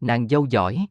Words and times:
nàng 0.00 0.28
dâu 0.28 0.46
giỏi. 0.46 0.86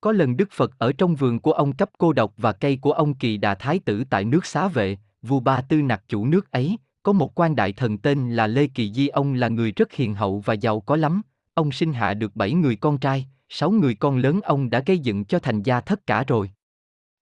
Có 0.00 0.12
lần 0.12 0.36
Đức 0.36 0.48
Phật 0.52 0.78
ở 0.78 0.92
trong 0.92 1.14
vườn 1.14 1.40
của 1.40 1.52
ông 1.52 1.72
cấp 1.72 1.90
cô 1.98 2.12
độc 2.12 2.32
và 2.36 2.52
cây 2.52 2.76
của 2.76 2.92
ông 2.92 3.14
Kỳ 3.14 3.36
Đà 3.36 3.54
Thái 3.54 3.78
tử 3.78 4.04
tại 4.10 4.24
nước 4.24 4.46
xá 4.46 4.68
vệ, 4.68 4.96
vua 5.22 5.40
ba 5.40 5.60
tư 5.60 5.82
nặc 5.82 6.04
chủ 6.08 6.26
nước 6.26 6.50
ấy, 6.50 6.76
có 7.02 7.12
một 7.12 7.40
quan 7.40 7.56
đại 7.56 7.72
thần 7.72 7.98
tên 7.98 8.30
là 8.30 8.46
Lê 8.46 8.66
Kỳ 8.66 8.92
Di 8.92 9.08
ông 9.08 9.34
là 9.34 9.48
người 9.48 9.72
rất 9.72 9.92
hiền 9.92 10.14
hậu 10.14 10.38
và 10.38 10.54
giàu 10.54 10.80
có 10.80 10.96
lắm, 10.96 11.22
ông 11.54 11.72
sinh 11.72 11.92
hạ 11.92 12.14
được 12.14 12.36
bảy 12.36 12.52
người 12.52 12.76
con 12.76 12.98
trai, 12.98 13.26
sáu 13.48 13.70
người 13.70 13.94
con 13.94 14.16
lớn 14.16 14.40
ông 14.40 14.70
đã 14.70 14.82
gây 14.86 14.98
dựng 14.98 15.24
cho 15.24 15.38
thành 15.38 15.62
gia 15.62 15.80
thất 15.80 16.06
cả 16.06 16.24
rồi. 16.26 16.50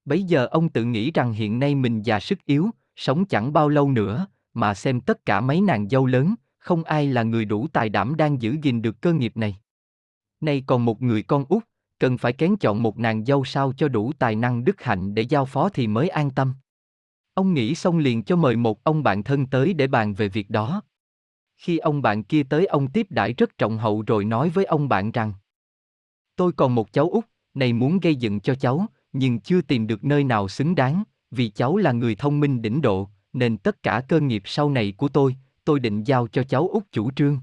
Bấy 0.05 0.23
giờ 0.23 0.47
ông 0.47 0.69
tự 0.69 0.85
nghĩ 0.85 1.11
rằng 1.11 1.33
hiện 1.33 1.59
nay 1.59 1.75
mình 1.75 2.03
già 2.03 2.21
sức 2.21 2.39
yếu, 2.45 2.71
sống 2.97 3.25
chẳng 3.25 3.53
bao 3.53 3.69
lâu 3.69 3.91
nữa, 3.91 4.27
mà 4.55 4.75
xem 4.75 5.01
tất 5.01 5.27
cả 5.27 5.41
mấy 5.41 5.61
nàng 5.61 5.89
dâu 5.89 6.07
lớn, 6.07 6.35
không 6.59 6.85
ai 6.85 7.07
là 7.07 7.23
người 7.23 7.45
đủ 7.45 7.67
tài 7.73 7.89
đảm 7.89 8.17
đang 8.17 8.43
giữ 8.43 8.57
gìn 8.63 8.83
được 8.83 9.01
cơ 9.01 9.13
nghiệp 9.13 9.37
này. 9.37 9.57
Nay 10.45 10.63
còn 10.67 10.85
một 10.85 11.03
người 11.03 11.23
con 11.23 11.45
út, 11.49 11.65
cần 11.99 12.19
phải 12.19 12.33
kén 12.33 12.57
chọn 12.57 12.83
một 12.83 12.99
nàng 12.99 13.25
dâu 13.25 13.45
sao 13.45 13.73
cho 13.73 13.89
đủ 13.89 14.13
tài 14.19 14.37
năng 14.37 14.65
đức 14.65 14.83
hạnh 14.83 15.15
để 15.15 15.23
giao 15.23 15.45
phó 15.45 15.69
thì 15.69 15.87
mới 15.87 16.09
an 16.09 16.31
tâm. 16.31 16.55
Ông 17.35 17.55
nghĩ 17.55 17.75
xong 17.75 17.99
liền 17.99 18.23
cho 18.23 18.37
mời 18.37 18.57
một 18.57 18.85
ông 18.85 19.03
bạn 19.03 19.23
thân 19.23 19.47
tới 19.47 19.75
để 19.75 19.87
bàn 19.87 20.15
về 20.15 20.29
việc 20.29 20.51
đó. 20.51 20.83
Khi 21.57 21.79
ông 21.79 22.03
bạn 22.03 22.25
kia 22.25 22.43
tới 22.43 22.67
ông 22.67 22.91
tiếp 22.91 23.07
đãi 23.11 23.33
rất 23.33 23.59
trọng 23.59 23.79
hậu 23.79 24.03
rồi 24.07 24.25
nói 24.25 24.49
với 24.49 24.65
ông 24.65 24.89
bạn 24.89 25.11
rằng 25.11 25.33
Tôi 26.37 26.53
còn 26.53 26.75
một 26.75 26.93
cháu 26.93 27.09
út, 27.09 27.25
này 27.55 27.73
muốn 27.73 28.01
gây 28.01 28.17
dựng 28.17 28.41
cho 28.41 28.55
cháu, 28.55 28.87
nhưng 29.13 29.41
chưa 29.41 29.61
tìm 29.61 29.87
được 29.87 30.05
nơi 30.05 30.25
nào 30.25 30.49
xứng 30.49 30.75
đáng, 30.75 31.03
vì 31.31 31.49
cháu 31.49 31.77
là 31.77 31.93
người 31.93 32.15
thông 32.15 32.41
minh 32.41 32.63
đỉnh 32.63 32.81
độ, 32.81 33.09
nên 33.33 33.59
tất 33.59 33.83
cả 33.83 34.03
cơ 34.09 34.21
nghiệp 34.21 34.43
sau 34.45 34.71
này 34.71 34.95
của 34.97 35.09
tôi, 35.09 35.37
tôi 35.65 35.81
định 35.81 36.03
giao 36.03 36.27
cho 36.27 36.43
cháu 36.43 36.69
út 36.69 36.85
chủ 36.93 37.11
trương. 37.11 37.39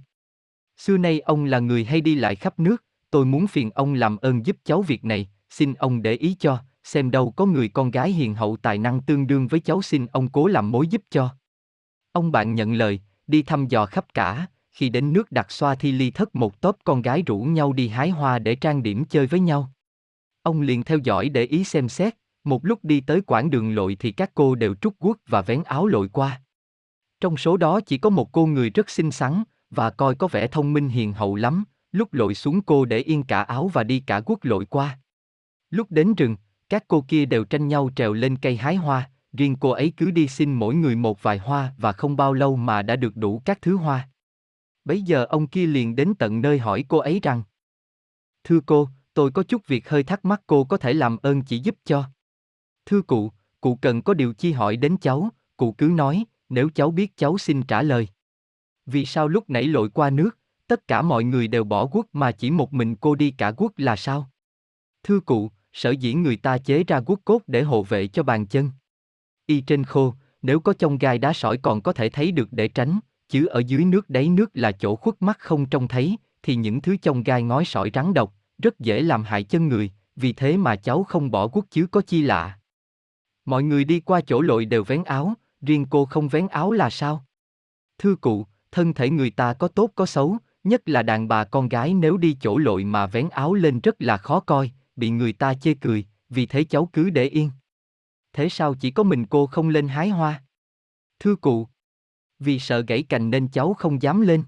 Xưa 0.78 0.98
nay 0.98 1.20
ông 1.20 1.46
là 1.46 1.60
người 1.60 1.86
hay 1.86 2.02
đi 2.02 2.16
lại 2.16 2.36
khắp 2.36 2.60
nước, 2.60 2.84
tôi 3.12 3.26
muốn 3.26 3.48
phiền 3.48 3.72
ông 3.72 3.94
làm 3.94 4.18
ơn 4.18 4.46
giúp 4.46 4.58
cháu 4.64 4.82
việc 4.82 5.06
này, 5.06 5.30
xin 5.50 5.74
ông 5.74 6.02
để 6.02 6.14
ý 6.14 6.36
cho, 6.40 6.58
xem 6.84 7.12
đâu 7.12 7.32
có 7.32 7.46
người 7.46 7.70
con 7.70 7.92
gái 7.92 8.12
hiền 8.12 8.36
hậu 8.36 8.58
tài 8.58 8.78
năng 8.78 9.02
tương 9.02 9.28
đương 9.28 9.48
với 9.48 9.60
cháu 9.60 9.82
xin 9.82 10.06
ông 10.06 10.30
cố 10.30 10.48
làm 10.48 10.72
mối 10.72 10.88
giúp 10.88 11.02
cho. 11.10 11.30
Ông 12.12 12.32
bạn 12.32 12.56
nhận 12.56 12.74
lời, 12.74 13.00
đi 13.28 13.44
thăm 13.44 13.68
dò 13.68 13.86
khắp 13.86 14.06
cả, 14.14 14.46
khi 14.72 14.90
đến 14.90 15.14
nước 15.14 15.32
đặt 15.32 15.52
xoa 15.52 15.76
thi 15.76 15.92
ly 15.92 16.12
thất 16.12 16.36
một 16.36 16.62
tốp 16.62 16.78
con 16.84 17.02
gái 17.02 17.24
rủ 17.26 17.40
nhau 17.40 17.74
đi 17.74 17.88
hái 17.88 18.10
hoa 18.10 18.40
để 18.40 18.56
trang 18.56 18.84
điểm 18.84 19.06
chơi 19.06 19.28
với 19.28 19.40
nhau. 19.40 19.72
Ông 20.44 20.62
liền 20.62 20.84
theo 20.84 20.98
dõi 20.98 21.30
để 21.30 21.44
ý 21.44 21.64
xem 21.64 21.90
xét, 21.90 22.16
một 22.44 22.66
lúc 22.66 22.80
đi 22.84 23.02
tới 23.02 23.22
quãng 23.22 23.50
đường 23.50 23.76
lội 23.76 23.98
thì 24.00 24.12
các 24.12 24.32
cô 24.34 24.56
đều 24.56 24.76
trút 24.76 24.94
guốc 25.00 25.18
và 25.28 25.42
vén 25.42 25.64
áo 25.64 25.88
lội 25.88 26.10
qua. 26.10 26.42
Trong 27.20 27.38
số 27.38 27.58
đó 27.58 27.80
chỉ 27.82 27.98
có 27.98 28.10
một 28.10 28.32
cô 28.32 28.46
người 28.46 28.70
rất 28.70 28.90
xinh 28.90 29.12
xắn, 29.12 29.44
và 29.70 29.90
coi 29.90 30.16
có 30.16 30.28
vẻ 30.28 30.48
thông 30.48 30.74
minh 30.74 30.90
hiền 30.90 31.14
hậu 31.14 31.36
lắm, 31.36 31.64
lúc 31.92 32.14
lội 32.14 32.36
xuống 32.36 32.62
cô 32.62 32.86
để 32.86 32.98
yên 32.98 33.24
cả 33.24 33.42
áo 33.42 33.68
và 33.68 33.84
đi 33.84 34.00
cả 34.00 34.22
quốc 34.26 34.40
lội 34.44 34.66
qua. 34.66 35.00
Lúc 35.70 35.92
đến 35.92 36.14
rừng, 36.14 36.36
các 36.70 36.84
cô 36.88 37.06
kia 37.08 37.26
đều 37.26 37.44
tranh 37.44 37.68
nhau 37.68 37.90
trèo 37.96 38.14
lên 38.14 38.38
cây 38.38 38.58
hái 38.58 38.76
hoa, 38.76 39.10
riêng 39.34 39.56
cô 39.60 39.70
ấy 39.70 39.94
cứ 39.98 40.12
đi 40.12 40.28
xin 40.28 40.54
mỗi 40.54 40.76
người 40.76 40.96
một 40.96 41.24
vài 41.24 41.38
hoa 41.38 41.74
và 41.78 41.92
không 41.92 42.18
bao 42.18 42.34
lâu 42.34 42.56
mà 42.56 42.82
đã 42.82 42.96
được 42.96 43.16
đủ 43.16 43.42
các 43.46 43.62
thứ 43.62 43.76
hoa. 43.76 44.10
Bấy 44.86 45.02
giờ 45.02 45.26
ông 45.26 45.48
kia 45.48 45.66
liền 45.66 45.96
đến 45.96 46.14
tận 46.20 46.42
nơi 46.42 46.60
hỏi 46.60 46.86
cô 46.88 46.98
ấy 46.98 47.20
rằng 47.24 47.44
Thưa 48.44 48.60
cô, 48.66 48.90
tôi 49.14 49.32
có 49.32 49.44
chút 49.44 49.68
việc 49.68 49.90
hơi 49.90 50.04
thắc 50.04 50.26
mắc 50.26 50.42
cô 50.48 50.64
có 50.64 50.78
thể 50.78 50.94
làm 50.94 51.18
ơn 51.18 51.42
chỉ 51.42 51.60
giúp 51.60 51.76
cho. 51.86 52.04
Thưa 52.86 53.02
cụ, 53.02 53.32
cụ 53.62 53.76
cần 53.82 54.02
có 54.02 54.14
điều 54.14 54.34
chi 54.34 54.52
hỏi 54.52 54.78
đến 54.78 54.98
cháu, 54.98 55.30
cụ 55.58 55.72
cứ 55.72 55.86
nói, 55.86 56.26
nếu 56.50 56.70
cháu 56.76 56.92
biết 56.92 57.18
cháu 57.18 57.38
xin 57.38 57.64
trả 57.64 57.82
lời. 57.82 58.08
Vì 58.86 59.06
sao 59.06 59.28
lúc 59.28 59.50
nãy 59.50 59.64
lội 59.64 59.90
qua 59.90 60.10
nước, 60.10 60.38
tất 60.72 60.88
cả 60.88 61.02
mọi 61.02 61.24
người 61.24 61.48
đều 61.48 61.64
bỏ 61.64 61.86
quốc 61.86 62.06
mà 62.14 62.32
chỉ 62.32 62.52
một 62.52 62.74
mình 62.74 62.96
cô 62.96 63.16
đi 63.16 63.32
cả 63.32 63.52
quốc 63.58 63.72
là 63.78 63.96
sao? 63.96 64.30
Thưa 65.04 65.20
cụ, 65.20 65.52
sở 65.74 65.92
dĩ 65.92 66.14
người 66.14 66.38
ta 66.38 66.58
chế 66.58 66.84
ra 66.84 67.02
quốc 67.06 67.20
cốt 67.26 67.42
để 67.48 67.62
hộ 67.62 67.84
vệ 67.84 68.08
cho 68.08 68.24
bàn 68.24 68.46
chân. 68.46 68.72
Y 69.46 69.62
trên 69.62 69.84
khô, 69.84 70.14
nếu 70.42 70.60
có 70.60 70.74
trong 70.74 70.98
gai 70.98 71.18
đá 71.18 71.34
sỏi 71.34 71.58
còn 71.58 71.82
có 71.82 71.94
thể 71.94 72.10
thấy 72.10 72.32
được 72.32 72.48
để 72.52 72.68
tránh, 72.68 73.00
chứ 73.30 73.46
ở 73.46 73.60
dưới 73.68 73.86
nước 73.86 74.10
đáy 74.10 74.30
nước 74.30 74.50
là 74.54 74.72
chỗ 74.72 74.96
khuất 74.96 75.16
mắt 75.20 75.40
không 75.40 75.66
trông 75.66 75.88
thấy, 75.88 76.18
thì 76.44 76.56
những 76.56 76.82
thứ 76.82 76.98
trong 76.98 77.24
gai 77.24 77.44
ngói 77.44 77.66
sỏi 77.66 77.92
rắn 77.94 78.14
độc, 78.14 78.34
rất 78.64 78.80
dễ 78.80 79.02
làm 79.02 79.24
hại 79.24 79.44
chân 79.44 79.68
người, 79.68 79.92
vì 80.16 80.34
thế 80.34 80.58
mà 80.58 80.76
cháu 80.76 81.04
không 81.04 81.32
bỏ 81.32 81.48
quốc 81.48 81.66
chứ 81.70 81.88
có 81.92 82.02
chi 82.02 82.22
lạ. 82.22 82.60
Mọi 83.46 83.64
người 83.64 83.84
đi 83.84 84.00
qua 84.00 84.22
chỗ 84.22 84.42
lội 84.42 84.66
đều 84.66 84.84
vén 84.84 85.04
áo, 85.04 85.34
riêng 85.62 85.86
cô 85.90 86.06
không 86.06 86.28
vén 86.28 86.48
áo 86.48 86.72
là 86.72 86.90
sao? 86.90 87.26
Thưa 87.98 88.16
cụ, 88.16 88.46
thân 88.72 88.94
thể 88.94 89.10
người 89.10 89.30
ta 89.30 89.54
có 89.54 89.68
tốt 89.68 89.92
có 89.96 90.06
xấu, 90.06 90.38
nhất 90.64 90.90
là 90.90 91.04
đàn 91.04 91.28
bà 91.28 91.44
con 91.44 91.70
gái 91.70 91.94
nếu 91.94 92.18
đi 92.18 92.38
chỗ 92.42 92.58
lội 92.58 92.84
mà 92.84 93.08
vén 93.08 93.30
áo 93.30 93.54
lên 93.54 93.80
rất 93.80 93.96
là 94.00 94.18
khó 94.18 94.40
coi, 94.40 94.72
bị 94.96 95.10
người 95.10 95.34
ta 95.34 95.54
chê 95.54 95.74
cười, 95.74 96.06
vì 96.30 96.46
thế 96.46 96.64
cháu 96.64 96.90
cứ 96.94 97.10
để 97.10 97.26
yên. 97.26 97.52
Thế 98.34 98.50
sao 98.50 98.74
chỉ 98.74 98.92
có 98.92 99.04
mình 99.04 99.26
cô 99.26 99.46
không 99.46 99.70
lên 99.70 99.88
hái 99.88 100.10
hoa? 100.10 100.44
Thưa 101.20 101.36
cụ, 101.36 101.68
vì 102.40 102.60
sợ 102.60 102.82
gãy 102.82 103.04
cành 103.04 103.30
nên 103.30 103.48
cháu 103.48 103.74
không 103.74 104.02
dám 104.02 104.22
lên. 104.22 104.44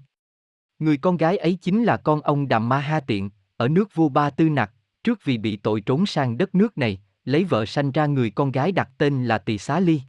Người 0.78 0.96
con 0.96 1.16
gái 1.16 1.36
ấy 1.36 1.58
chính 1.62 1.84
là 1.84 1.96
con 1.96 2.20
ông 2.20 2.48
Đàm 2.48 2.68
Ma 2.68 2.78
Ha 2.78 3.00
Tiện, 3.00 3.30
ở 3.56 3.68
nước 3.68 3.94
vua 3.94 4.08
Ba 4.08 4.30
Tư 4.30 4.48
Nặc, 4.48 4.72
trước 5.04 5.24
vì 5.24 5.38
bị 5.38 5.56
tội 5.56 5.80
trốn 5.80 6.06
sang 6.06 6.38
đất 6.38 6.54
nước 6.54 6.78
này, 6.78 7.00
lấy 7.24 7.44
vợ 7.44 7.66
sanh 7.66 7.92
ra 7.92 8.06
người 8.06 8.30
con 8.30 8.52
gái 8.52 8.72
đặt 8.72 8.90
tên 8.98 9.24
là 9.24 9.38
Tỳ 9.38 9.58
Xá 9.58 9.80
Ly. 9.80 10.00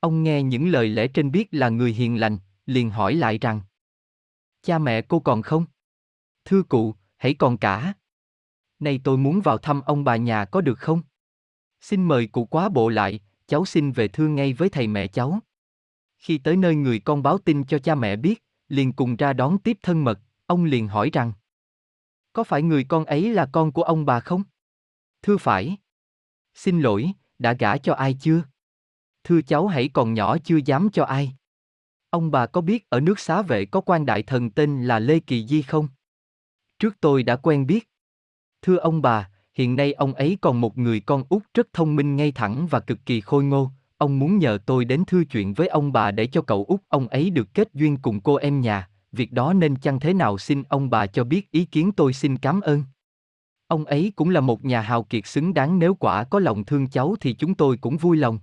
Ông 0.00 0.22
nghe 0.22 0.42
những 0.42 0.68
lời 0.68 0.88
lẽ 0.88 1.06
trên 1.06 1.30
biết 1.30 1.48
là 1.50 1.68
người 1.68 1.92
hiền 1.92 2.20
lành, 2.20 2.38
liền 2.66 2.90
hỏi 2.90 3.14
lại 3.14 3.38
rằng 3.38 3.60
Cha 4.66 4.78
mẹ 4.78 5.02
cô 5.02 5.20
còn 5.20 5.42
không? 5.42 5.64
Thưa 6.44 6.62
cụ, 6.62 6.94
hãy 7.16 7.34
còn 7.34 7.58
cả. 7.58 7.94
Nay 8.78 9.00
tôi 9.04 9.18
muốn 9.18 9.40
vào 9.40 9.58
thăm 9.58 9.80
ông 9.80 10.04
bà 10.04 10.16
nhà 10.16 10.44
có 10.44 10.60
được 10.60 10.78
không? 10.78 11.02
Xin 11.80 12.04
mời 12.04 12.26
cụ 12.26 12.44
quá 12.44 12.68
bộ 12.68 12.88
lại, 12.88 13.20
cháu 13.46 13.64
xin 13.64 13.92
về 13.92 14.08
thưa 14.08 14.28
ngay 14.28 14.52
với 14.52 14.68
thầy 14.68 14.86
mẹ 14.86 15.06
cháu. 15.06 15.40
Khi 16.18 16.38
tới 16.38 16.56
nơi 16.56 16.74
người 16.74 16.98
con 16.98 17.22
báo 17.22 17.38
tin 17.38 17.64
cho 17.64 17.78
cha 17.78 17.94
mẹ 17.94 18.16
biết, 18.16 18.44
liền 18.68 18.92
cùng 18.92 19.16
ra 19.16 19.32
đón 19.32 19.58
tiếp 19.58 19.78
thân 19.82 20.04
mật, 20.04 20.20
ông 20.46 20.64
liền 20.64 20.88
hỏi 20.88 21.10
rằng 21.12 21.32
Có 22.32 22.44
phải 22.44 22.62
người 22.62 22.84
con 22.84 23.04
ấy 23.04 23.34
là 23.34 23.48
con 23.52 23.72
của 23.72 23.82
ông 23.82 24.06
bà 24.06 24.20
không? 24.20 24.42
Thưa 25.22 25.36
phải. 25.36 25.76
Xin 26.54 26.80
lỗi, 26.80 27.12
đã 27.38 27.52
gả 27.52 27.76
cho 27.76 27.94
ai 27.94 28.16
chưa? 28.20 28.42
Thưa 29.24 29.42
cháu 29.42 29.66
hãy 29.66 29.90
còn 29.92 30.14
nhỏ 30.14 30.36
chưa 30.38 30.58
dám 30.64 30.88
cho 30.92 31.04
ai. 31.04 31.36
Ông 32.16 32.30
bà 32.30 32.46
có 32.46 32.60
biết 32.60 32.90
ở 32.90 33.00
nước 33.00 33.18
xá 33.18 33.42
vệ 33.42 33.64
có 33.64 33.80
quan 33.80 34.06
đại 34.06 34.22
thần 34.22 34.50
tên 34.50 34.84
là 34.84 34.98
Lê 34.98 35.18
Kỳ 35.18 35.46
Di 35.46 35.62
không? 35.62 35.88
Trước 36.78 36.96
tôi 37.00 37.22
đã 37.22 37.36
quen 37.36 37.66
biết. 37.66 37.90
Thưa 38.62 38.76
ông 38.76 39.02
bà, 39.02 39.30
hiện 39.54 39.76
nay 39.76 39.92
ông 39.92 40.14
ấy 40.14 40.38
còn 40.40 40.60
một 40.60 40.78
người 40.78 41.00
con 41.00 41.24
út 41.28 41.42
rất 41.54 41.72
thông 41.72 41.96
minh 41.96 42.16
ngay 42.16 42.32
thẳng 42.32 42.66
và 42.70 42.80
cực 42.80 42.98
kỳ 43.06 43.20
khôi 43.20 43.44
ngô, 43.44 43.70
ông 43.98 44.18
muốn 44.18 44.38
nhờ 44.38 44.58
tôi 44.66 44.84
đến 44.84 45.04
thư 45.06 45.24
chuyện 45.24 45.54
với 45.54 45.68
ông 45.68 45.92
bà 45.92 46.10
để 46.10 46.26
cho 46.26 46.42
cậu 46.42 46.64
út 46.68 46.80
ông 46.88 47.08
ấy 47.08 47.30
được 47.30 47.54
kết 47.54 47.68
duyên 47.74 47.96
cùng 47.96 48.20
cô 48.20 48.34
em 48.34 48.60
nhà, 48.60 48.88
việc 49.12 49.32
đó 49.32 49.52
nên 49.52 49.76
chăng 49.76 50.00
thế 50.00 50.14
nào 50.14 50.38
xin 50.38 50.62
ông 50.62 50.90
bà 50.90 51.06
cho 51.06 51.24
biết 51.24 51.50
ý 51.50 51.64
kiến 51.64 51.92
tôi 51.92 52.12
xin 52.12 52.38
cảm 52.38 52.60
ơn. 52.60 52.84
Ông 53.66 53.84
ấy 53.84 54.12
cũng 54.16 54.30
là 54.30 54.40
một 54.40 54.64
nhà 54.64 54.80
hào 54.80 55.02
kiệt 55.02 55.26
xứng 55.26 55.54
đáng 55.54 55.78
nếu 55.78 55.94
quả 55.94 56.24
có 56.24 56.38
lòng 56.38 56.64
thương 56.64 56.86
cháu 56.86 57.16
thì 57.20 57.32
chúng 57.32 57.54
tôi 57.54 57.76
cũng 57.76 57.96
vui 57.96 58.16
lòng. 58.16 58.38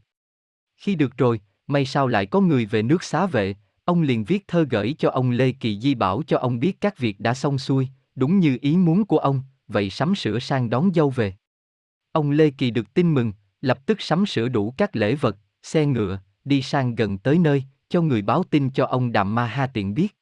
Khi 0.78 0.96
được 0.96 1.18
rồi, 1.18 1.42
may 1.68 1.86
sao 1.86 2.08
lại 2.08 2.26
có 2.26 2.42
người 2.42 2.66
về 2.66 2.82
nước 2.82 3.04
xá 3.04 3.26
vệ, 3.26 3.56
ông 3.86 4.02
liền 4.02 4.24
viết 4.24 4.48
thơ 4.48 4.66
gửi 4.70 4.96
cho 5.00 5.10
ông 5.10 5.32
Lê 5.32 5.52
Kỳ 5.52 5.80
Di 5.80 5.96
bảo 5.96 6.22
cho 6.28 6.38
ông 6.38 6.60
biết 6.60 6.82
các 6.82 6.98
việc 6.98 7.20
đã 7.20 7.34
xong 7.34 7.58
xuôi, 7.58 7.88
đúng 8.16 8.40
như 8.40 8.58
ý 8.62 8.78
muốn 8.78 9.06
của 9.06 9.18
ông, 9.18 9.42
vậy 9.68 9.90
sắm 9.90 10.16
sửa 10.16 10.40
sang 10.40 10.70
đón 10.70 10.94
dâu 10.94 11.10
về. 11.10 11.34
Ông 12.12 12.32
Lê 12.32 12.50
Kỳ 12.50 12.72
được 12.72 12.94
tin 12.94 13.14
mừng, 13.14 13.34
lập 13.62 13.86
tức 13.86 14.02
sắm 14.02 14.26
sửa 14.26 14.48
đủ 14.48 14.74
các 14.78 14.96
lễ 14.96 15.16
vật, 15.16 15.38
xe 15.64 15.86
ngựa, 15.86 16.20
đi 16.46 16.62
sang 16.62 16.96
gần 16.96 17.18
tới 17.18 17.38
nơi, 17.38 17.64
cho 17.90 18.02
người 18.02 18.22
báo 18.22 18.44
tin 18.44 18.70
cho 18.70 18.86
ông 18.86 19.12
Đàm 19.12 19.36
Ma 19.36 19.46
Ha 19.46 19.68
tiện 19.68 19.94
biết. 19.94 20.18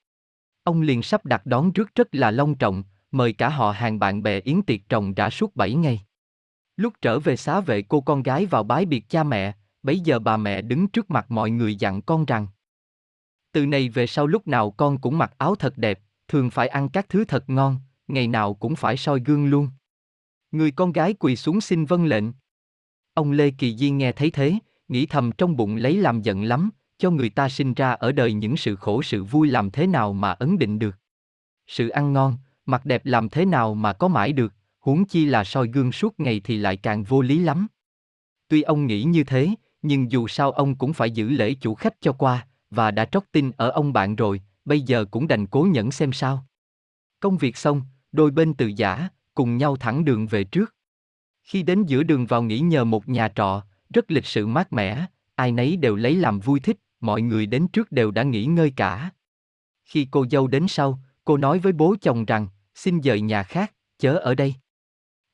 Ông 0.64 0.82
liền 0.82 1.02
sắp 1.02 1.26
đặt 1.26 1.46
đón 1.46 1.72
rước 1.72 1.96
rất 1.96 2.16
là 2.16 2.32
long 2.32 2.56
trọng, 2.56 2.84
mời 3.12 3.34
cả 3.34 3.50
họ 3.50 3.72
hàng 3.72 4.00
bạn 4.00 4.24
bè 4.24 4.40
yến 4.40 4.62
tiệc 4.62 4.90
trồng 4.90 5.16
đã 5.16 5.30
suốt 5.30 5.56
bảy 5.56 5.74
ngày. 5.74 6.02
Lúc 6.78 6.94
trở 7.02 7.20
về 7.20 7.36
xá 7.36 7.60
vệ 7.60 7.82
cô 7.82 8.02
con 8.02 8.24
gái 8.24 8.46
vào 8.46 8.64
bái 8.64 8.86
biệt 8.86 9.10
cha 9.10 9.24
mẹ, 9.24 9.54
bấy 9.84 10.00
giờ 10.00 10.20
bà 10.20 10.38
mẹ 10.38 10.62
đứng 10.62 10.88
trước 10.88 11.12
mặt 11.12 11.32
mọi 11.32 11.52
người 11.52 11.76
dặn 11.76 12.02
con 12.02 12.26
rằng 12.26 12.48
từ 13.52 13.66
nay 13.66 13.90
về 13.90 14.08
sau 14.08 14.28
lúc 14.28 14.48
nào 14.48 14.72
con 14.72 14.98
cũng 14.98 15.18
mặc 15.18 15.34
áo 15.38 15.56
thật 15.56 15.78
đẹp, 15.78 16.00
thường 16.28 16.50
phải 16.50 16.68
ăn 16.68 16.90
các 16.90 17.10
thứ 17.10 17.26
thật 17.26 17.50
ngon, 17.50 17.78
ngày 18.08 18.28
nào 18.28 18.54
cũng 18.54 18.76
phải 18.76 18.98
soi 18.98 19.20
gương 19.26 19.46
luôn. 19.46 19.70
Người 20.52 20.72
con 20.72 20.92
gái 20.92 21.14
quỳ 21.14 21.36
xuống 21.36 21.62
xin 21.62 21.86
vâng 21.86 22.06
lệnh. 22.06 22.24
Ông 23.14 23.32
Lê 23.32 23.52
Kỳ 23.52 23.78
Di 23.78 23.90
nghe 23.90 24.12
thấy 24.12 24.32
thế, 24.32 24.54
nghĩ 24.88 25.06
thầm 25.06 25.32
trong 25.32 25.58
bụng 25.58 25.76
lấy 25.76 25.98
làm 25.98 26.22
giận 26.22 26.44
lắm, 26.44 26.70
cho 26.98 27.12
người 27.12 27.30
ta 27.30 27.50
sinh 27.50 27.74
ra 27.74 27.92
ở 27.92 28.12
đời 28.12 28.34
những 28.34 28.58
sự 28.58 28.76
khổ 28.76 29.02
sự 29.02 29.24
vui 29.24 29.48
làm 29.48 29.72
thế 29.72 29.88
nào 29.88 30.14
mà 30.14 30.32
ấn 30.32 30.58
định 30.58 30.80
được. 30.80 30.96
Sự 31.68 31.90
ăn 31.90 32.14
ngon, 32.14 32.38
mặc 32.66 32.86
đẹp 32.86 33.06
làm 33.06 33.30
thế 33.30 33.46
nào 33.46 33.74
mà 33.74 33.94
có 33.94 34.08
mãi 34.08 34.34
được, 34.34 34.54
huống 34.80 35.06
chi 35.06 35.26
là 35.26 35.44
soi 35.44 35.68
gương 35.68 35.92
suốt 35.92 36.20
ngày 36.20 36.42
thì 36.44 36.58
lại 36.58 36.78
càng 36.78 37.04
vô 37.04 37.22
lý 37.22 37.40
lắm. 37.40 37.68
Tuy 38.48 38.62
ông 38.62 38.86
nghĩ 38.86 39.04
như 39.04 39.24
thế, 39.24 39.50
nhưng 39.82 40.12
dù 40.12 40.28
sao 40.28 40.52
ông 40.52 40.76
cũng 40.76 40.94
phải 40.94 41.12
giữ 41.12 41.30
lễ 41.30 41.54
chủ 41.54 41.76
khách 41.76 42.02
cho 42.02 42.12
qua, 42.12 42.48
và 42.72 42.92
đã 42.92 43.06
trót 43.06 43.24
tin 43.32 43.52
ở 43.52 43.70
ông 43.70 43.94
bạn 43.94 44.16
rồi, 44.16 44.42
bây 44.66 44.82
giờ 44.82 45.06
cũng 45.12 45.28
đành 45.28 45.48
cố 45.48 45.68
nhẫn 45.72 45.92
xem 45.92 46.14
sao. 46.14 46.46
Công 47.20 47.38
việc 47.38 47.58
xong, 47.58 47.82
đôi 48.12 48.32
bên 48.32 48.54
từ 48.54 48.68
giả, 48.68 49.08
cùng 49.34 49.58
nhau 49.58 49.76
thẳng 49.76 50.06
đường 50.06 50.28
về 50.28 50.44
trước. 50.44 50.76
Khi 51.44 51.64
đến 51.64 51.84
giữa 51.84 52.04
đường 52.04 52.26
vào 52.26 52.44
nghỉ 52.44 52.60
nhờ 52.60 52.84
một 52.84 53.10
nhà 53.10 53.28
trọ, 53.36 53.64
rất 53.94 54.12
lịch 54.12 54.26
sự 54.26 54.48
mát 54.48 54.74
mẻ, 54.74 55.06
ai 55.36 55.52
nấy 55.52 55.78
đều 55.78 55.96
lấy 55.96 56.16
làm 56.16 56.40
vui 56.40 56.60
thích, 56.60 56.78
mọi 57.00 57.22
người 57.22 57.46
đến 57.46 57.68
trước 57.68 57.92
đều 57.92 58.12
đã 58.12 58.24
nghỉ 58.24 58.46
ngơi 58.46 58.74
cả. 58.76 59.10
Khi 59.86 60.08
cô 60.12 60.26
dâu 60.32 60.48
đến 60.48 60.66
sau, 60.68 61.00
cô 61.26 61.38
nói 61.38 61.60
với 61.60 61.72
bố 61.74 61.96
chồng 62.02 62.26
rằng, 62.26 62.48
xin 62.76 63.02
dời 63.02 63.22
nhà 63.22 63.44
khác, 63.44 63.74
chớ 64.00 64.16
ở 64.16 64.36
đây. 64.36 64.56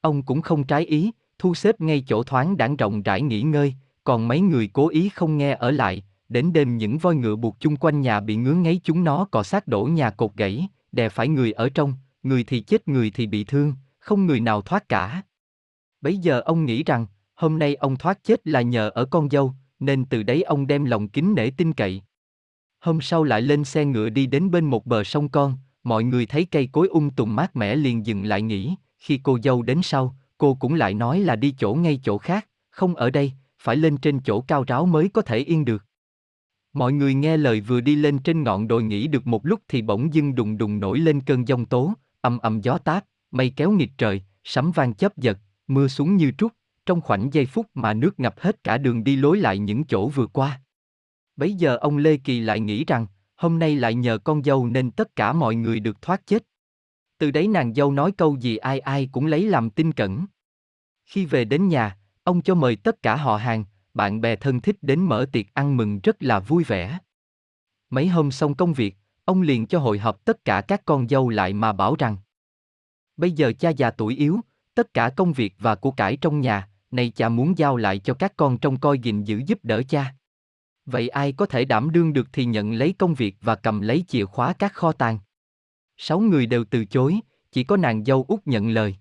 Ông 0.02 0.24
cũng 0.24 0.42
không 0.42 0.64
trái 0.64 0.86
ý, 0.86 1.12
thu 1.40 1.56
xếp 1.56 1.82
ngay 1.82 2.04
chỗ 2.08 2.24
thoáng 2.24 2.58
đảng 2.58 2.76
rộng 2.76 3.04
rãi 3.04 3.22
nghỉ 3.22 3.42
ngơi, 3.42 3.74
còn 4.04 4.28
mấy 4.28 4.40
người 4.40 4.70
cố 4.74 4.90
ý 4.90 5.10
không 5.10 5.38
nghe 5.38 5.56
ở 5.56 5.72
lại, 5.72 6.04
đến 6.30 6.54
đêm 6.54 6.78
những 6.78 6.98
voi 6.98 7.16
ngựa 7.16 7.36
buộc 7.36 7.60
chung 7.60 7.76
quanh 7.76 8.02
nhà 8.02 8.20
bị 8.20 8.36
ngứa 8.36 8.54
ngáy 8.54 8.82
chúng 8.84 9.04
nó 9.04 9.26
cọ 9.26 9.44
sát 9.44 9.68
đổ 9.68 9.84
nhà 9.84 10.10
cột 10.10 10.32
gãy, 10.36 10.68
đè 10.92 11.10
phải 11.10 11.28
người 11.28 11.52
ở 11.52 11.70
trong, 11.70 11.94
người 12.24 12.44
thì 12.44 12.60
chết 12.60 12.88
người 12.88 13.12
thì 13.12 13.28
bị 13.28 13.44
thương, 13.44 13.74
không 14.00 14.26
người 14.26 14.40
nào 14.40 14.62
thoát 14.62 14.90
cả. 14.90 15.22
Bấy 16.02 16.18
giờ 16.18 16.40
ông 16.40 16.66
nghĩ 16.66 16.84
rằng, 16.84 17.06
hôm 17.36 17.60
nay 17.60 17.76
ông 17.76 17.96
thoát 17.96 18.24
chết 18.24 18.48
là 18.48 18.62
nhờ 18.62 18.90
ở 18.90 19.06
con 19.06 19.30
dâu, 19.30 19.54
nên 19.80 20.06
từ 20.06 20.24
đấy 20.24 20.42
ông 20.44 20.68
đem 20.68 20.86
lòng 20.86 21.10
kính 21.10 21.36
nể 21.36 21.50
tin 21.58 21.74
cậy. 21.74 22.02
Hôm 22.80 23.02
sau 23.02 23.24
lại 23.24 23.42
lên 23.42 23.64
xe 23.64 23.86
ngựa 23.86 24.10
đi 24.10 24.26
đến 24.26 24.52
bên 24.52 24.66
một 24.66 24.86
bờ 24.86 25.04
sông 25.04 25.30
con, 25.30 25.58
mọi 25.84 26.04
người 26.04 26.26
thấy 26.26 26.46
cây 26.46 26.70
cối 26.72 26.88
ung 26.88 27.04
um 27.04 27.10
tùm 27.10 27.36
mát 27.36 27.56
mẻ 27.56 27.76
liền 27.76 28.06
dừng 28.06 28.26
lại 28.26 28.42
nghỉ, 28.42 28.76
khi 29.00 29.20
cô 29.24 29.40
dâu 29.44 29.62
đến 29.62 29.80
sau, 29.84 30.16
cô 30.38 30.58
cũng 30.60 30.74
lại 30.74 30.94
nói 30.94 31.20
là 31.20 31.36
đi 31.36 31.56
chỗ 31.60 31.74
ngay 31.74 32.00
chỗ 32.04 32.18
khác, 32.18 32.48
không 32.70 32.96
ở 32.96 33.10
đây, 33.10 33.32
phải 33.60 33.76
lên 33.76 33.98
trên 33.98 34.20
chỗ 34.20 34.42
cao 34.42 34.64
ráo 34.68 34.86
mới 34.86 35.10
có 35.14 35.22
thể 35.22 35.38
yên 35.38 35.66
được. 35.66 35.87
Mọi 36.78 36.94
người 36.94 37.14
nghe 37.14 37.38
lời 37.38 37.62
vừa 37.62 37.82
đi 37.82 37.96
lên 37.96 38.20
trên 38.20 38.44
ngọn 38.44 38.68
đồi 38.68 38.84
nghỉ 38.84 39.08
được 39.08 39.28
một 39.28 39.46
lúc 39.46 39.60
thì 39.68 39.82
bỗng 39.82 40.14
dưng 40.14 40.36
đùng 40.36 40.58
đùng 40.58 40.80
nổi 40.80 41.00
lên 41.00 41.22
cơn 41.22 41.48
giông 41.48 41.66
tố, 41.66 41.94
ầm 42.22 42.38
ầm 42.38 42.62
gió 42.62 42.78
táp, 42.78 43.06
mây 43.32 43.54
kéo 43.56 43.72
nghịch 43.72 43.92
trời, 43.98 44.22
sấm 44.44 44.72
vang 44.72 44.94
chớp 44.94 45.18
giật, 45.18 45.38
mưa 45.68 45.88
xuống 45.88 46.16
như 46.16 46.32
trút, 46.38 46.54
trong 46.86 47.02
khoảnh 47.02 47.30
giây 47.34 47.46
phút 47.46 47.68
mà 47.74 47.94
nước 47.94 48.20
ngập 48.20 48.40
hết 48.40 48.64
cả 48.64 48.78
đường 48.78 49.04
đi 49.04 49.16
lối 49.16 49.38
lại 49.38 49.58
những 49.58 49.84
chỗ 49.84 50.08
vừa 50.10 50.28
qua. 50.28 50.62
Bấy 51.36 51.54
giờ 51.54 51.78
ông 51.78 51.98
Lê 51.98 52.18
Kỳ 52.18 52.40
lại 52.40 52.60
nghĩ 52.60 52.86
rằng, 52.86 53.08
hôm 53.36 53.60
nay 53.60 53.76
lại 53.76 53.96
nhờ 53.96 54.18
con 54.18 54.44
dâu 54.44 54.68
nên 54.68 54.92
tất 54.92 55.16
cả 55.16 55.34
mọi 55.34 55.56
người 55.56 55.80
được 55.80 56.02
thoát 56.02 56.28
chết. 56.28 56.44
Từ 57.18 57.32
đấy 57.32 57.48
nàng 57.48 57.74
dâu 57.74 57.92
nói 57.92 58.12
câu 58.12 58.36
gì 58.36 58.58
ai 58.58 58.80
ai 58.80 59.10
cũng 59.12 59.26
lấy 59.26 59.44
làm 59.50 59.70
tin 59.70 59.92
cẩn. 59.92 60.26
Khi 61.06 61.26
về 61.26 61.46
đến 61.46 61.68
nhà, 61.68 61.98
ông 62.24 62.42
cho 62.42 62.56
mời 62.56 62.76
tất 62.76 63.02
cả 63.02 63.16
họ 63.16 63.38
hàng, 63.38 63.66
bạn 63.98 64.22
bè 64.22 64.36
thân 64.36 64.62
thích 64.62 64.78
đến 64.82 65.00
mở 65.00 65.26
tiệc 65.32 65.54
ăn 65.54 65.78
mừng 65.78 66.00
rất 66.00 66.24
là 66.24 66.40
vui 66.40 66.64
vẻ. 66.64 67.00
Mấy 67.90 68.08
hôm 68.08 68.32
xong 68.32 68.56
công 68.56 68.74
việc, 68.74 68.96
ông 69.26 69.42
liền 69.42 69.68
cho 69.68 69.80
hội 69.80 70.00
họp 70.00 70.26
tất 70.26 70.46
cả 70.46 70.62
các 70.62 70.82
con 70.86 71.08
dâu 71.08 71.30
lại 71.30 71.54
mà 71.54 71.74
bảo 71.74 71.96
rằng 72.00 72.18
Bây 73.18 73.32
giờ 73.32 73.54
cha 73.60 73.70
già 73.70 73.92
tuổi 73.92 74.16
yếu, 74.16 74.40
tất 74.74 74.94
cả 74.94 75.10
công 75.10 75.34
việc 75.34 75.54
và 75.60 75.76
của 75.76 75.92
cải 75.92 76.18
trong 76.18 76.42
nhà, 76.42 76.70
này 76.92 77.10
cha 77.10 77.30
muốn 77.30 77.58
giao 77.58 77.78
lại 77.78 78.00
cho 78.00 78.14
các 78.14 78.34
con 78.38 78.58
trong 78.58 78.80
coi 78.80 79.00
gìn 79.00 79.24
giữ 79.24 79.42
giúp 79.48 79.60
đỡ 79.64 79.82
cha. 79.90 80.14
Vậy 80.86 81.10
ai 81.10 81.32
có 81.32 81.46
thể 81.46 81.66
đảm 81.66 81.92
đương 81.92 82.14
được 82.14 82.28
thì 82.34 82.46
nhận 82.46 82.74
lấy 82.74 82.94
công 82.94 83.14
việc 83.14 83.36
và 83.42 83.56
cầm 83.56 83.82
lấy 83.82 84.04
chìa 84.08 84.26
khóa 84.26 84.54
các 84.54 84.74
kho 84.74 84.92
tàng. 84.92 85.20
Sáu 85.98 86.20
người 86.20 86.46
đều 86.46 86.64
từ 86.64 86.86
chối, 86.86 87.20
chỉ 87.52 87.64
có 87.64 87.78
nàng 87.78 88.06
dâu 88.06 88.26
út 88.28 88.40
nhận 88.46 88.70
lời. 88.70 88.96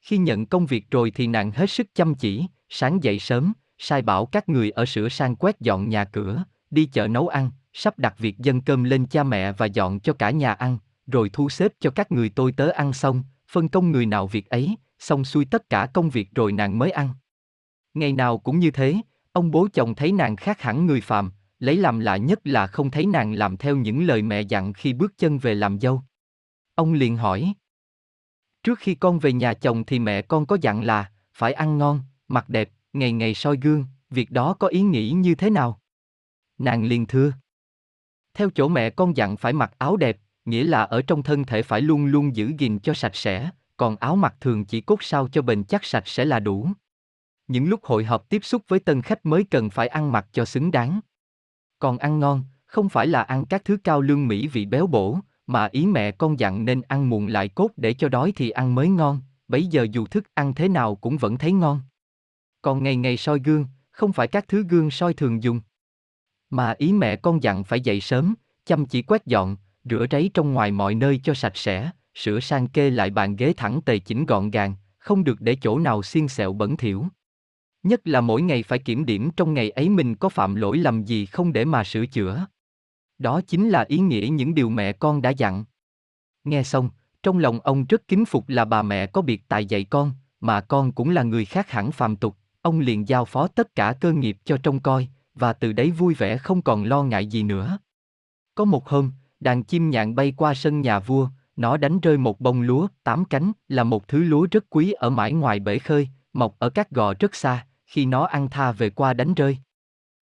Khi 0.00 0.18
nhận 0.18 0.46
công 0.46 0.66
việc 0.66 0.90
rồi 0.90 1.10
thì 1.10 1.26
nàng 1.26 1.50
hết 1.50 1.70
sức 1.70 1.86
chăm 1.94 2.14
chỉ, 2.14 2.46
sáng 2.68 3.02
dậy 3.02 3.18
sớm, 3.18 3.52
sai 3.82 4.02
bảo 4.02 4.26
các 4.26 4.48
người 4.48 4.70
ở 4.70 4.86
sửa 4.86 5.08
sang 5.08 5.36
quét 5.36 5.60
dọn 5.60 5.88
nhà 5.88 6.04
cửa, 6.04 6.44
đi 6.70 6.86
chợ 6.86 7.08
nấu 7.08 7.28
ăn, 7.28 7.50
sắp 7.72 7.98
đặt 7.98 8.14
việc 8.18 8.38
dân 8.38 8.60
cơm 8.60 8.84
lên 8.84 9.06
cha 9.06 9.22
mẹ 9.22 9.52
và 9.52 9.66
dọn 9.66 10.00
cho 10.00 10.12
cả 10.12 10.30
nhà 10.30 10.52
ăn, 10.52 10.78
rồi 11.06 11.30
thu 11.32 11.48
xếp 11.48 11.72
cho 11.80 11.90
các 11.90 12.12
người 12.12 12.28
tôi 12.28 12.52
tớ 12.52 12.68
ăn 12.68 12.92
xong, 12.92 13.22
phân 13.52 13.68
công 13.68 13.90
người 13.90 14.06
nào 14.06 14.26
việc 14.26 14.48
ấy, 14.48 14.76
xong 14.98 15.24
xuôi 15.24 15.44
tất 15.44 15.70
cả 15.70 15.86
công 15.94 16.10
việc 16.10 16.28
rồi 16.34 16.52
nàng 16.52 16.78
mới 16.78 16.90
ăn. 16.90 17.14
Ngày 17.94 18.12
nào 18.12 18.38
cũng 18.38 18.58
như 18.58 18.70
thế, 18.70 18.96
ông 19.32 19.50
bố 19.50 19.68
chồng 19.72 19.94
thấy 19.94 20.12
nàng 20.12 20.36
khác 20.36 20.60
hẳn 20.60 20.86
người 20.86 21.00
phàm, 21.00 21.30
lấy 21.58 21.76
làm 21.76 21.98
lạ 21.98 22.16
nhất 22.16 22.40
là 22.44 22.66
không 22.66 22.90
thấy 22.90 23.06
nàng 23.06 23.32
làm 23.32 23.56
theo 23.56 23.76
những 23.76 24.06
lời 24.06 24.22
mẹ 24.22 24.40
dặn 24.40 24.72
khi 24.72 24.92
bước 24.92 25.18
chân 25.18 25.38
về 25.38 25.54
làm 25.54 25.80
dâu. 25.80 26.02
Ông 26.74 26.92
liền 26.92 27.16
hỏi. 27.16 27.54
Trước 28.62 28.78
khi 28.78 28.94
con 28.94 29.18
về 29.18 29.32
nhà 29.32 29.54
chồng 29.54 29.84
thì 29.84 29.98
mẹ 29.98 30.22
con 30.22 30.46
có 30.46 30.58
dặn 30.60 30.84
là, 30.84 31.10
phải 31.32 31.52
ăn 31.52 31.78
ngon, 31.78 32.00
mặc 32.28 32.48
đẹp, 32.48 32.70
ngày 32.92 33.12
ngày 33.12 33.34
soi 33.34 33.58
gương, 33.62 33.84
việc 34.10 34.30
đó 34.30 34.54
có 34.54 34.68
ý 34.68 34.82
nghĩ 34.82 35.10
như 35.10 35.34
thế 35.34 35.50
nào? 35.50 35.80
Nàng 36.58 36.84
liền 36.84 37.06
thưa. 37.06 37.32
Theo 38.34 38.50
chỗ 38.54 38.68
mẹ 38.68 38.90
con 38.90 39.16
dặn 39.16 39.36
phải 39.36 39.52
mặc 39.52 39.72
áo 39.78 39.96
đẹp, 39.96 40.18
nghĩa 40.44 40.64
là 40.64 40.82
ở 40.82 41.02
trong 41.02 41.22
thân 41.22 41.44
thể 41.44 41.62
phải 41.62 41.80
luôn 41.80 42.06
luôn 42.06 42.36
giữ 42.36 42.52
gìn 42.58 42.78
cho 42.78 42.94
sạch 42.94 43.16
sẽ, 43.16 43.50
còn 43.76 43.96
áo 43.96 44.16
mặc 44.16 44.34
thường 44.40 44.64
chỉ 44.64 44.80
cốt 44.80 45.02
sao 45.02 45.28
cho 45.28 45.42
bền 45.42 45.64
chắc 45.64 45.84
sạch 45.84 46.08
sẽ 46.08 46.24
là 46.24 46.40
đủ. 46.40 46.68
Những 47.48 47.68
lúc 47.68 47.84
hội 47.84 48.04
họp 48.04 48.28
tiếp 48.28 48.44
xúc 48.44 48.62
với 48.68 48.80
tân 48.80 49.02
khách 49.02 49.26
mới 49.26 49.44
cần 49.44 49.70
phải 49.70 49.88
ăn 49.88 50.12
mặc 50.12 50.26
cho 50.32 50.44
xứng 50.44 50.70
đáng. 50.70 51.00
Còn 51.78 51.98
ăn 51.98 52.20
ngon, 52.20 52.44
không 52.66 52.88
phải 52.88 53.06
là 53.06 53.22
ăn 53.22 53.44
các 53.46 53.64
thứ 53.64 53.76
cao 53.84 54.00
lương 54.00 54.28
mỹ 54.28 54.46
vị 54.48 54.66
béo 54.66 54.86
bổ, 54.86 55.18
mà 55.46 55.68
ý 55.72 55.86
mẹ 55.86 56.10
con 56.10 56.38
dặn 56.38 56.64
nên 56.64 56.82
ăn 56.82 57.08
muộn 57.08 57.26
lại 57.26 57.48
cốt 57.48 57.70
để 57.76 57.94
cho 57.94 58.08
đói 58.08 58.32
thì 58.36 58.50
ăn 58.50 58.74
mới 58.74 58.88
ngon, 58.88 59.20
bấy 59.48 59.66
giờ 59.66 59.86
dù 59.92 60.06
thức 60.06 60.24
ăn 60.34 60.54
thế 60.54 60.68
nào 60.68 60.94
cũng 60.94 61.16
vẫn 61.16 61.38
thấy 61.38 61.52
ngon. 61.52 61.80
Còn 62.62 62.82
ngày 62.82 62.96
ngày 62.96 63.16
soi 63.16 63.40
gương, 63.44 63.66
không 63.90 64.12
phải 64.12 64.28
các 64.28 64.48
thứ 64.48 64.64
gương 64.68 64.90
soi 64.90 65.14
thường 65.14 65.42
dùng. 65.42 65.60
Mà 66.50 66.74
ý 66.78 66.92
mẹ 66.92 67.16
con 67.16 67.42
dặn 67.42 67.64
phải 67.64 67.80
dậy 67.80 68.00
sớm, 68.00 68.34
chăm 68.66 68.86
chỉ 68.86 69.02
quét 69.02 69.26
dọn, 69.26 69.56
rửa 69.84 70.06
ráy 70.10 70.30
trong 70.34 70.52
ngoài 70.52 70.72
mọi 70.72 70.94
nơi 70.94 71.20
cho 71.24 71.34
sạch 71.34 71.56
sẽ, 71.56 71.90
sửa 72.14 72.40
sang 72.40 72.66
kê 72.66 72.90
lại 72.90 73.10
bàn 73.10 73.36
ghế 73.36 73.52
thẳng 73.56 73.80
tề 73.82 73.98
chỉnh 73.98 74.26
gọn 74.26 74.50
gàng, 74.50 74.74
không 74.98 75.24
được 75.24 75.40
để 75.40 75.56
chỗ 75.60 75.78
nào 75.78 76.02
xiên 76.02 76.28
xẹo 76.28 76.52
bẩn 76.52 76.76
thỉu. 76.76 77.06
Nhất 77.82 78.00
là 78.04 78.20
mỗi 78.20 78.42
ngày 78.42 78.62
phải 78.62 78.78
kiểm 78.78 79.06
điểm 79.06 79.30
trong 79.36 79.54
ngày 79.54 79.70
ấy 79.70 79.88
mình 79.88 80.14
có 80.14 80.28
phạm 80.28 80.54
lỗi 80.54 80.78
lầm 80.78 81.04
gì 81.04 81.26
không 81.26 81.52
để 81.52 81.64
mà 81.64 81.84
sửa 81.84 82.06
chữa. 82.06 82.46
Đó 83.18 83.40
chính 83.40 83.68
là 83.68 83.84
ý 83.88 83.98
nghĩa 83.98 84.28
những 84.32 84.54
điều 84.54 84.68
mẹ 84.68 84.92
con 84.92 85.22
đã 85.22 85.30
dặn. 85.30 85.64
Nghe 86.44 86.62
xong, 86.62 86.90
trong 87.22 87.38
lòng 87.38 87.60
ông 87.60 87.84
rất 87.88 88.08
kính 88.08 88.24
phục 88.24 88.48
là 88.48 88.64
bà 88.64 88.82
mẹ 88.82 89.06
có 89.06 89.22
biệt 89.22 89.48
tài 89.48 89.66
dạy 89.66 89.84
con, 89.84 90.12
mà 90.40 90.60
con 90.60 90.92
cũng 90.92 91.10
là 91.10 91.22
người 91.22 91.44
khác 91.44 91.70
hẳn 91.70 91.92
phàm 91.92 92.16
tục, 92.16 92.36
ông 92.62 92.80
liền 92.80 93.08
giao 93.08 93.24
phó 93.24 93.46
tất 93.46 93.74
cả 93.74 93.94
cơ 94.00 94.12
nghiệp 94.12 94.36
cho 94.44 94.56
trông 94.56 94.80
coi, 94.80 95.08
và 95.34 95.52
từ 95.52 95.72
đấy 95.72 95.90
vui 95.90 96.14
vẻ 96.14 96.36
không 96.36 96.62
còn 96.62 96.84
lo 96.84 97.02
ngại 97.02 97.26
gì 97.26 97.42
nữa. 97.42 97.78
Có 98.54 98.64
một 98.64 98.88
hôm, 98.88 99.12
đàn 99.40 99.64
chim 99.64 99.90
nhạn 99.90 100.14
bay 100.14 100.32
qua 100.36 100.54
sân 100.54 100.80
nhà 100.80 100.98
vua, 100.98 101.28
nó 101.56 101.76
đánh 101.76 102.00
rơi 102.00 102.18
một 102.18 102.40
bông 102.40 102.62
lúa, 102.62 102.88
tám 103.04 103.24
cánh, 103.24 103.52
là 103.68 103.84
một 103.84 104.08
thứ 104.08 104.24
lúa 104.24 104.46
rất 104.50 104.64
quý 104.70 104.92
ở 104.92 105.10
mãi 105.10 105.32
ngoài 105.32 105.60
bể 105.60 105.78
khơi, 105.78 106.08
mọc 106.32 106.56
ở 106.58 106.70
các 106.70 106.90
gò 106.90 107.14
rất 107.20 107.34
xa, 107.34 107.66
khi 107.86 108.06
nó 108.06 108.24
ăn 108.24 108.48
tha 108.50 108.72
về 108.72 108.90
qua 108.90 109.14
đánh 109.14 109.34
rơi. 109.34 109.58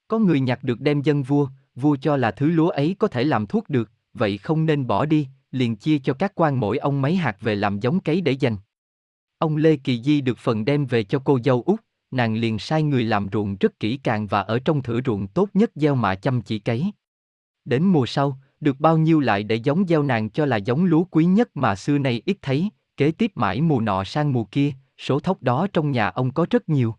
Có 0.08 0.18
người 0.18 0.40
nhặt 0.40 0.58
được 0.62 0.80
đem 0.80 1.02
dân 1.02 1.22
vua, 1.22 1.48
vua 1.74 1.96
cho 2.00 2.16
là 2.16 2.30
thứ 2.30 2.50
lúa 2.50 2.68
ấy 2.68 2.96
có 2.98 3.08
thể 3.08 3.24
làm 3.24 3.46
thuốc 3.46 3.68
được, 3.68 3.90
vậy 4.14 4.38
không 4.38 4.66
nên 4.66 4.86
bỏ 4.86 5.04
đi, 5.04 5.28
liền 5.50 5.76
chia 5.76 5.98
cho 5.98 6.14
các 6.14 6.32
quan 6.34 6.60
mỗi 6.60 6.78
ông 6.78 7.02
mấy 7.02 7.16
hạt 7.16 7.36
về 7.40 7.54
làm 7.54 7.80
giống 7.80 8.00
cấy 8.00 8.20
để 8.20 8.32
dành. 8.32 8.56
Ông 9.38 9.56
Lê 9.56 9.76
Kỳ 9.76 10.02
Di 10.02 10.20
được 10.20 10.38
phần 10.38 10.64
đem 10.64 10.86
về 10.86 11.04
cho 11.04 11.18
cô 11.24 11.38
dâu 11.44 11.62
út, 11.66 11.80
nàng 12.10 12.34
liền 12.34 12.58
sai 12.58 12.82
người 12.82 13.04
làm 13.04 13.28
ruộng 13.32 13.56
rất 13.56 13.80
kỹ 13.80 14.00
càng 14.02 14.26
và 14.26 14.40
ở 14.40 14.58
trong 14.58 14.82
thửa 14.82 15.00
ruộng 15.04 15.26
tốt 15.26 15.48
nhất 15.54 15.70
gieo 15.74 15.94
mạ 15.94 16.14
chăm 16.14 16.42
chỉ 16.42 16.58
cấy. 16.58 16.92
Đến 17.64 17.84
mùa 17.84 18.06
sau, 18.06 18.38
được 18.60 18.80
bao 18.80 18.98
nhiêu 18.98 19.20
lại 19.20 19.42
để 19.42 19.56
giống 19.56 19.86
gieo 19.86 20.02
nàng 20.02 20.30
cho 20.30 20.46
là 20.46 20.56
giống 20.56 20.84
lúa 20.84 21.04
quý 21.04 21.24
nhất 21.24 21.56
mà 21.56 21.74
xưa 21.74 21.98
nay 21.98 22.22
ít 22.26 22.36
thấy, 22.42 22.70
kế 22.96 23.10
tiếp 23.10 23.32
mãi 23.34 23.60
mùa 23.60 23.80
nọ 23.80 24.04
sang 24.04 24.32
mùa 24.32 24.44
kia, 24.44 24.72
số 24.98 25.20
thóc 25.20 25.42
đó 25.42 25.66
trong 25.72 25.90
nhà 25.90 26.08
ông 26.08 26.32
có 26.32 26.46
rất 26.50 26.68
nhiều. 26.68 26.94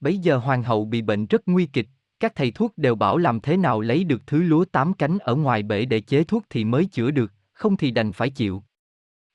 Bấy 0.00 0.18
giờ 0.18 0.36
hoàng 0.36 0.62
hậu 0.62 0.84
bị 0.84 1.02
bệnh 1.02 1.26
rất 1.26 1.42
nguy 1.46 1.66
kịch, 1.66 1.88
các 2.20 2.32
thầy 2.34 2.50
thuốc 2.50 2.78
đều 2.78 2.94
bảo 2.94 3.18
làm 3.18 3.40
thế 3.40 3.56
nào 3.56 3.80
lấy 3.80 4.04
được 4.04 4.22
thứ 4.26 4.42
lúa 4.42 4.64
tám 4.64 4.92
cánh 4.94 5.18
ở 5.18 5.34
ngoài 5.34 5.62
bể 5.62 5.84
để 5.84 6.00
chế 6.00 6.24
thuốc 6.24 6.44
thì 6.50 6.64
mới 6.64 6.84
chữa 6.84 7.10
được, 7.10 7.32
không 7.52 7.76
thì 7.76 7.90
đành 7.90 8.12
phải 8.12 8.30
chịu. 8.30 8.62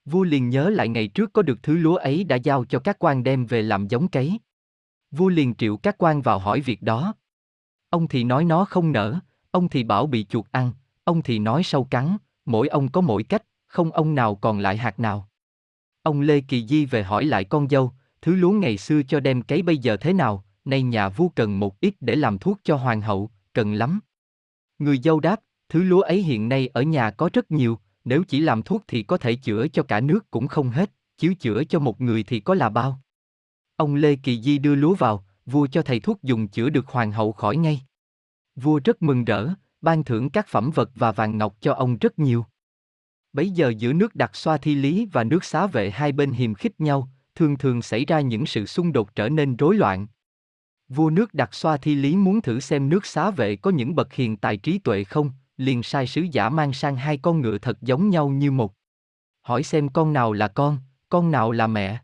Vua 0.06 0.24
liền 0.24 0.50
nhớ 0.50 0.70
lại 0.70 0.88
ngày 0.88 1.08
trước 1.08 1.34
có 1.34 1.42
được 1.42 1.64
thứ 1.64 1.78
lúa 1.78 1.96
ấy 1.96 2.24
đã 2.24 2.36
giao 2.36 2.66
cho 2.66 2.80
các 2.80 2.96
quan 3.00 3.24
đem 3.24 3.46
về 3.46 3.62
làm 3.62 3.88
giống 3.88 4.08
cấy. 4.08 4.40
Vua 5.12 5.30
liền 5.30 5.56
triệu 5.56 5.78
các 5.78 5.96
quan 5.98 6.22
vào 6.22 6.40
hỏi 6.40 6.62
việc 6.62 6.82
đó. 6.82 7.14
Ông 7.90 8.08
thì 8.08 8.24
nói 8.24 8.46
nó 8.46 8.66
không 8.66 8.92
nở, 8.92 9.20
ông 9.52 9.70
thì 9.70 9.84
bảo 9.84 10.08
bị 10.08 10.24
chuột 10.24 10.46
ăn, 10.52 10.72
ông 11.04 11.22
thì 11.22 11.40
nói 11.40 11.64
sâu 11.64 11.84
cắn, 11.84 12.18
mỗi 12.46 12.68
ông 12.68 12.92
có 12.92 13.02
mỗi 13.02 13.24
cách, 13.24 13.44
không 13.68 13.92
ông 13.92 14.16
nào 14.16 14.36
còn 14.36 14.60
lại 14.60 14.78
hạt 14.78 15.00
nào. 15.00 15.30
Ông 16.04 16.22
Lê 16.22 16.42
Kỳ 16.42 16.68
Di 16.68 16.86
về 16.86 17.04
hỏi 17.04 17.26
lại 17.26 17.44
con 17.44 17.70
dâu, 17.70 17.92
thứ 18.22 18.36
lúa 18.36 18.52
ngày 18.52 18.78
xưa 18.78 19.02
cho 19.04 19.20
đem 19.20 19.42
cấy 19.42 19.62
bây 19.62 19.78
giờ 19.78 19.98
thế 19.98 20.14
nào, 20.14 20.44
nay 20.66 20.82
nhà 20.84 21.10
vua 21.10 21.28
cần 21.30 21.60
một 21.60 21.80
ít 21.80 21.96
để 22.00 22.16
làm 22.16 22.38
thuốc 22.38 22.60
cho 22.64 22.76
hoàng 22.76 23.02
hậu, 23.02 23.30
cần 23.54 23.74
lắm. 23.74 24.00
Người 24.80 24.98
dâu 24.98 25.20
đáp, 25.20 25.42
thứ 25.70 25.84
lúa 25.84 26.02
ấy 26.02 26.24
hiện 26.24 26.50
nay 26.50 26.68
ở 26.68 26.82
nhà 26.82 27.12
có 27.12 27.30
rất 27.34 27.52
nhiều, 27.52 27.80
nếu 28.06 28.24
chỉ 28.24 28.40
làm 28.40 28.64
thuốc 28.64 28.84
thì 28.88 29.04
có 29.04 29.18
thể 29.18 29.36
chữa 29.36 29.68
cho 29.68 29.84
cả 29.84 30.00
nước 30.00 30.32
cũng 30.32 30.48
không 30.48 30.70
hết, 30.70 30.92
chiếu 31.18 31.34
chữa 31.34 31.64
cho 31.64 31.80
một 31.80 32.02
người 32.02 32.24
thì 32.24 32.40
có 32.40 32.54
là 32.54 32.70
bao. 32.70 33.00
Ông 33.82 33.96
Lê 33.96 34.16
Kỳ 34.16 34.42
Di 34.42 34.58
đưa 34.58 34.76
lúa 34.76 34.96
vào, 34.96 35.26
vua 35.46 35.68
cho 35.68 35.82
thầy 35.82 36.00
thuốc 36.00 36.24
dùng 36.24 36.48
chữa 36.48 36.70
được 36.70 36.88
hoàng 36.88 37.12
hậu 37.12 37.32
khỏi 37.32 37.58
ngay. 37.58 37.82
Vua 38.56 38.80
rất 38.84 39.02
mừng 39.02 39.26
rỡ, 39.26 39.50
ban 39.82 40.04
thưởng 40.04 40.30
các 40.30 40.48
phẩm 40.48 40.72
vật 40.76 40.92
và 40.96 41.12
vàng 41.12 41.38
ngọc 41.38 41.56
cho 41.62 41.74
ông 41.74 41.98
rất 41.98 42.20
nhiều. 42.20 42.46
Bấy 43.34 43.50
giờ 43.50 43.74
giữa 43.78 43.94
nước 43.94 44.16
đặc 44.16 44.36
xoa 44.36 44.58
thi 44.58 44.76
lý 44.76 45.06
và 45.06 45.24
nước 45.24 45.44
xá 45.44 45.68
vệ 45.68 45.90
hai 45.90 46.12
bên 46.12 46.32
hiềm 46.32 46.54
khích 46.54 46.82
nhau, 46.82 47.10
thường 47.36 47.58
thường 47.58 47.82
xảy 47.82 48.06
ra 48.06 48.20
những 48.20 48.46
sự 48.46 48.66
xung 48.66 48.94
đột 48.94 49.16
trở 49.16 49.30
nên 49.30 49.56
rối 49.56 49.76
loạn. 49.76 50.08
Vua 50.90 51.10
nước 51.10 51.34
đặc 51.34 51.54
xoa 51.54 51.78
thi 51.78 51.96
lý 51.96 52.16
muốn 52.16 52.42
thử 52.42 52.60
xem 52.60 52.90
nước 52.90 53.06
xá 53.06 53.32
vệ 53.32 53.56
có 53.56 53.72
những 53.72 53.96
bậc 53.96 54.14
hiền 54.14 54.38
tài 54.38 54.58
trí 54.58 54.78
tuệ 54.78 55.04
không, 55.04 55.32
liền 55.58 55.84
sai 55.84 56.08
sứ 56.08 56.22
giả 56.22 56.50
mang 56.50 56.74
sang 56.74 56.96
hai 56.96 57.18
con 57.18 57.42
ngựa 57.42 57.58
thật 57.58 57.82
giống 57.82 58.10
nhau 58.10 58.30
như 58.30 58.52
một. 58.52 58.74
Hỏi 59.42 59.64
xem 59.64 59.90
con 59.90 60.14
nào 60.14 60.34
là 60.34 60.48
con, 60.48 60.78
con 61.10 61.32
nào 61.32 61.52
là 61.52 61.68
mẹ. 61.68 62.02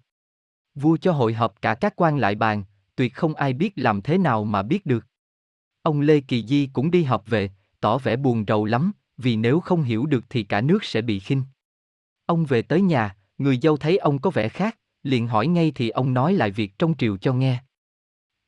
Vua 0.81 0.97
cho 0.97 1.11
hội 1.11 1.33
họp 1.33 1.61
cả 1.61 1.75
các 1.75 1.93
quan 1.95 2.17
lại 2.17 2.35
bàn, 2.35 2.63
tuyệt 2.95 3.13
không 3.13 3.35
ai 3.35 3.53
biết 3.53 3.73
làm 3.75 4.01
thế 4.01 4.17
nào 4.17 4.43
mà 4.43 4.63
biết 4.63 4.85
được. 4.85 5.05
Ông 5.81 6.01
Lê 6.01 6.19
Kỳ 6.19 6.45
Di 6.47 6.69
cũng 6.73 6.91
đi 6.91 7.03
họp 7.03 7.29
về, 7.29 7.49
tỏ 7.79 7.97
vẻ 7.97 8.15
buồn 8.15 8.45
rầu 8.47 8.65
lắm, 8.65 8.91
vì 9.17 9.35
nếu 9.35 9.59
không 9.59 9.83
hiểu 9.83 10.05
được 10.05 10.25
thì 10.29 10.43
cả 10.43 10.61
nước 10.61 10.83
sẽ 10.83 11.01
bị 11.01 11.19
khinh. 11.19 11.43
Ông 12.25 12.45
về 12.45 12.61
tới 12.61 12.81
nhà, 12.81 13.15
người 13.37 13.57
dâu 13.57 13.77
thấy 13.77 13.97
ông 13.97 14.21
có 14.21 14.29
vẻ 14.29 14.49
khác, 14.49 14.77
liền 15.03 15.27
hỏi 15.27 15.47
ngay 15.47 15.71
thì 15.75 15.89
ông 15.89 16.13
nói 16.13 16.33
lại 16.33 16.51
việc 16.51 16.79
trong 16.79 16.97
triều 16.97 17.17
cho 17.17 17.33
nghe. 17.33 17.63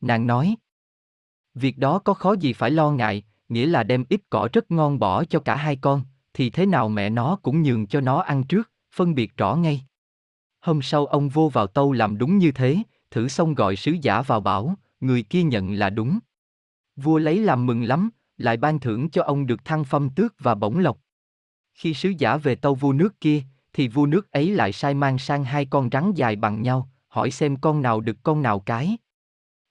Nàng 0.01 0.27
nói, 0.27 0.55
việc 1.53 1.77
đó 1.77 1.99
có 1.99 2.13
khó 2.13 2.33
gì 2.33 2.53
phải 2.53 2.71
lo 2.71 2.91
ngại, 2.91 3.23
nghĩa 3.49 3.65
là 3.65 3.83
đem 3.83 4.05
ít 4.09 4.21
cỏ 4.29 4.49
rất 4.53 4.71
ngon 4.71 4.99
bỏ 4.99 5.25
cho 5.25 5.39
cả 5.39 5.55
hai 5.55 5.75
con, 5.75 6.01
thì 6.33 6.49
thế 6.49 6.65
nào 6.65 6.89
mẹ 6.89 7.09
nó 7.09 7.39
cũng 7.41 7.63
nhường 7.63 7.87
cho 7.87 8.01
nó 8.01 8.19
ăn 8.19 8.43
trước, 8.43 8.71
phân 8.95 9.15
biệt 9.15 9.37
rõ 9.37 9.55
ngay. 9.55 9.85
Hôm 10.61 10.81
sau 10.81 11.05
ông 11.05 11.29
vô 11.29 11.49
vào 11.49 11.67
tâu 11.67 11.91
làm 11.91 12.17
đúng 12.17 12.37
như 12.37 12.51
thế, 12.51 12.77
thử 13.11 13.27
xong 13.27 13.55
gọi 13.55 13.75
sứ 13.75 13.95
giả 14.01 14.21
vào 14.21 14.41
bảo, 14.41 14.75
người 14.99 15.23
kia 15.23 15.43
nhận 15.43 15.73
là 15.73 15.89
đúng. 15.89 16.19
Vua 16.95 17.17
lấy 17.17 17.39
làm 17.39 17.65
mừng 17.65 17.83
lắm, 17.83 18.09
lại 18.37 18.57
ban 18.57 18.79
thưởng 18.79 19.09
cho 19.09 19.23
ông 19.23 19.45
được 19.45 19.65
thăng 19.65 19.83
phong 19.83 20.09
tước 20.09 20.35
và 20.39 20.55
bổng 20.55 20.79
lộc. 20.79 20.97
Khi 21.73 21.93
sứ 21.93 22.13
giả 22.17 22.37
về 22.37 22.55
tâu 22.55 22.75
vua 22.75 22.93
nước 22.93 23.21
kia, 23.21 23.43
thì 23.73 23.87
vua 23.87 24.05
nước 24.05 24.31
ấy 24.31 24.51
lại 24.51 24.73
sai 24.73 24.93
mang 24.93 25.17
sang 25.17 25.43
hai 25.43 25.65
con 25.65 25.89
rắn 25.91 26.13
dài 26.13 26.35
bằng 26.35 26.61
nhau, 26.61 26.89
hỏi 27.07 27.31
xem 27.31 27.55
con 27.55 27.81
nào 27.81 28.01
được 28.01 28.17
con 28.23 28.41
nào 28.41 28.59
cái. 28.59 28.97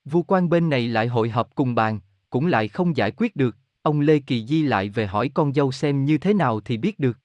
Vua 0.04 0.22
quan 0.22 0.48
bên 0.48 0.68
này 0.70 0.88
lại 0.88 1.06
hội 1.06 1.30
họp 1.30 1.54
cùng 1.54 1.74
bàn, 1.74 2.00
cũng 2.30 2.46
lại 2.46 2.68
không 2.68 2.96
giải 2.96 3.10
quyết 3.16 3.36
được, 3.36 3.56
ông 3.82 4.00
Lê 4.00 4.18
Kỳ 4.18 4.46
Di 4.46 4.62
lại 4.62 4.88
về 4.88 5.06
hỏi 5.06 5.30
con 5.34 5.54
dâu 5.54 5.72
xem 5.72 6.04
như 6.04 6.18
thế 6.18 6.34
nào 6.34 6.60
thì 6.60 6.76
biết 6.76 6.98
được. 6.98 7.18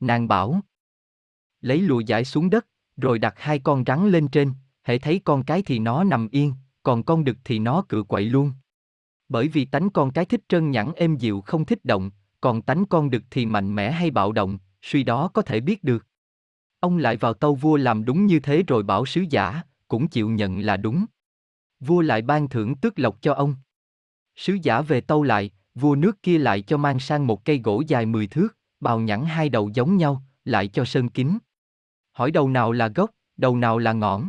Nàng 0.00 0.28
bảo, 0.28 0.60
lấy 1.60 1.80
lụa 1.80 2.00
giải 2.00 2.24
xuống 2.24 2.50
đất, 2.50 2.66
rồi 2.96 3.18
đặt 3.18 3.34
hai 3.36 3.58
con 3.58 3.84
rắn 3.86 4.08
lên 4.08 4.28
trên, 4.28 4.52
hễ 4.84 4.98
thấy 4.98 5.20
con 5.24 5.44
cái 5.44 5.62
thì 5.62 5.78
nó 5.78 6.04
nằm 6.04 6.28
yên, 6.28 6.54
còn 6.82 7.02
con 7.02 7.24
đực 7.24 7.36
thì 7.44 7.58
nó 7.58 7.82
cự 7.88 8.02
quậy 8.02 8.24
luôn. 8.24 8.52
Bởi 9.28 9.48
vì 9.48 9.64
tánh 9.64 9.90
con 9.90 10.12
cái 10.12 10.24
thích 10.24 10.40
trơn 10.48 10.70
nhẵn 10.70 10.92
êm 10.96 11.16
dịu 11.16 11.40
không 11.40 11.64
thích 11.64 11.84
động, 11.84 12.10
còn 12.40 12.62
tánh 12.62 12.86
con 12.86 13.10
đực 13.10 13.22
thì 13.30 13.46
mạnh 13.46 13.74
mẽ 13.74 13.90
hay 13.92 14.10
bạo 14.10 14.32
động, 14.32 14.58
suy 14.82 15.02
đó 15.02 15.28
có 15.28 15.42
thể 15.42 15.60
biết 15.60 15.84
được. 15.84 16.06
Ông 16.80 16.98
lại 16.98 17.16
vào 17.16 17.34
tâu 17.34 17.54
vua 17.54 17.76
làm 17.76 18.04
đúng 18.04 18.26
như 18.26 18.40
thế 18.40 18.62
rồi 18.66 18.82
bảo 18.82 19.06
sứ 19.06 19.24
giả, 19.30 19.62
cũng 19.88 20.08
chịu 20.08 20.30
nhận 20.30 20.58
là 20.58 20.76
đúng. 20.76 21.06
Vua 21.80 22.00
lại 22.00 22.22
ban 22.22 22.48
thưởng 22.48 22.74
tước 22.74 22.98
lộc 22.98 23.22
cho 23.22 23.34
ông. 23.34 23.54
Sứ 24.36 24.58
giả 24.62 24.80
về 24.80 25.00
tâu 25.00 25.22
lại, 25.22 25.50
vua 25.74 25.94
nước 25.94 26.22
kia 26.22 26.38
lại 26.38 26.62
cho 26.62 26.76
mang 26.76 26.98
sang 26.98 27.26
một 27.26 27.44
cây 27.44 27.60
gỗ 27.64 27.82
dài 27.86 28.06
10 28.06 28.26
thước, 28.26 28.48
bào 28.80 29.00
nhẵn 29.00 29.24
hai 29.24 29.48
đầu 29.48 29.70
giống 29.74 29.96
nhau, 29.96 30.22
lại 30.44 30.68
cho 30.68 30.84
sơn 30.84 31.08
kính. 31.08 31.38
Hỏi 32.16 32.30
đầu 32.30 32.48
nào 32.48 32.72
là 32.72 32.88
gốc, 32.88 33.10
đầu 33.36 33.56
nào 33.56 33.78
là 33.78 33.92
ngọn. 33.92 34.28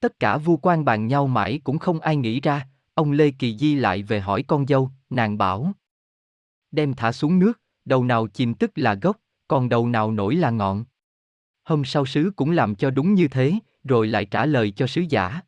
Tất 0.00 0.20
cả 0.20 0.38
vu 0.38 0.56
quan 0.56 0.84
bàn 0.84 1.06
nhau 1.06 1.26
mãi 1.26 1.60
cũng 1.64 1.78
không 1.78 2.00
ai 2.00 2.16
nghĩ 2.16 2.40
ra, 2.40 2.68
ông 2.94 3.12
Lê 3.12 3.30
Kỳ 3.30 3.58
Di 3.58 3.74
lại 3.74 4.02
về 4.02 4.20
hỏi 4.20 4.42
con 4.42 4.66
dâu, 4.66 4.90
nàng 5.10 5.38
bảo. 5.38 5.72
Đem 6.70 6.94
thả 6.94 7.12
xuống 7.12 7.38
nước, 7.38 7.60
đầu 7.84 8.04
nào 8.04 8.26
chìm 8.26 8.54
tức 8.54 8.70
là 8.74 8.94
gốc, 8.94 9.16
còn 9.48 9.68
đầu 9.68 9.88
nào 9.88 10.12
nổi 10.12 10.36
là 10.36 10.50
ngọn. 10.50 10.84
Hôm 11.64 11.84
sau 11.84 12.06
sứ 12.06 12.32
cũng 12.36 12.50
làm 12.50 12.74
cho 12.74 12.90
đúng 12.90 13.14
như 13.14 13.28
thế, 13.28 13.52
rồi 13.84 14.06
lại 14.06 14.24
trả 14.24 14.46
lời 14.46 14.70
cho 14.70 14.86
sứ 14.86 15.04
giả. 15.08 15.40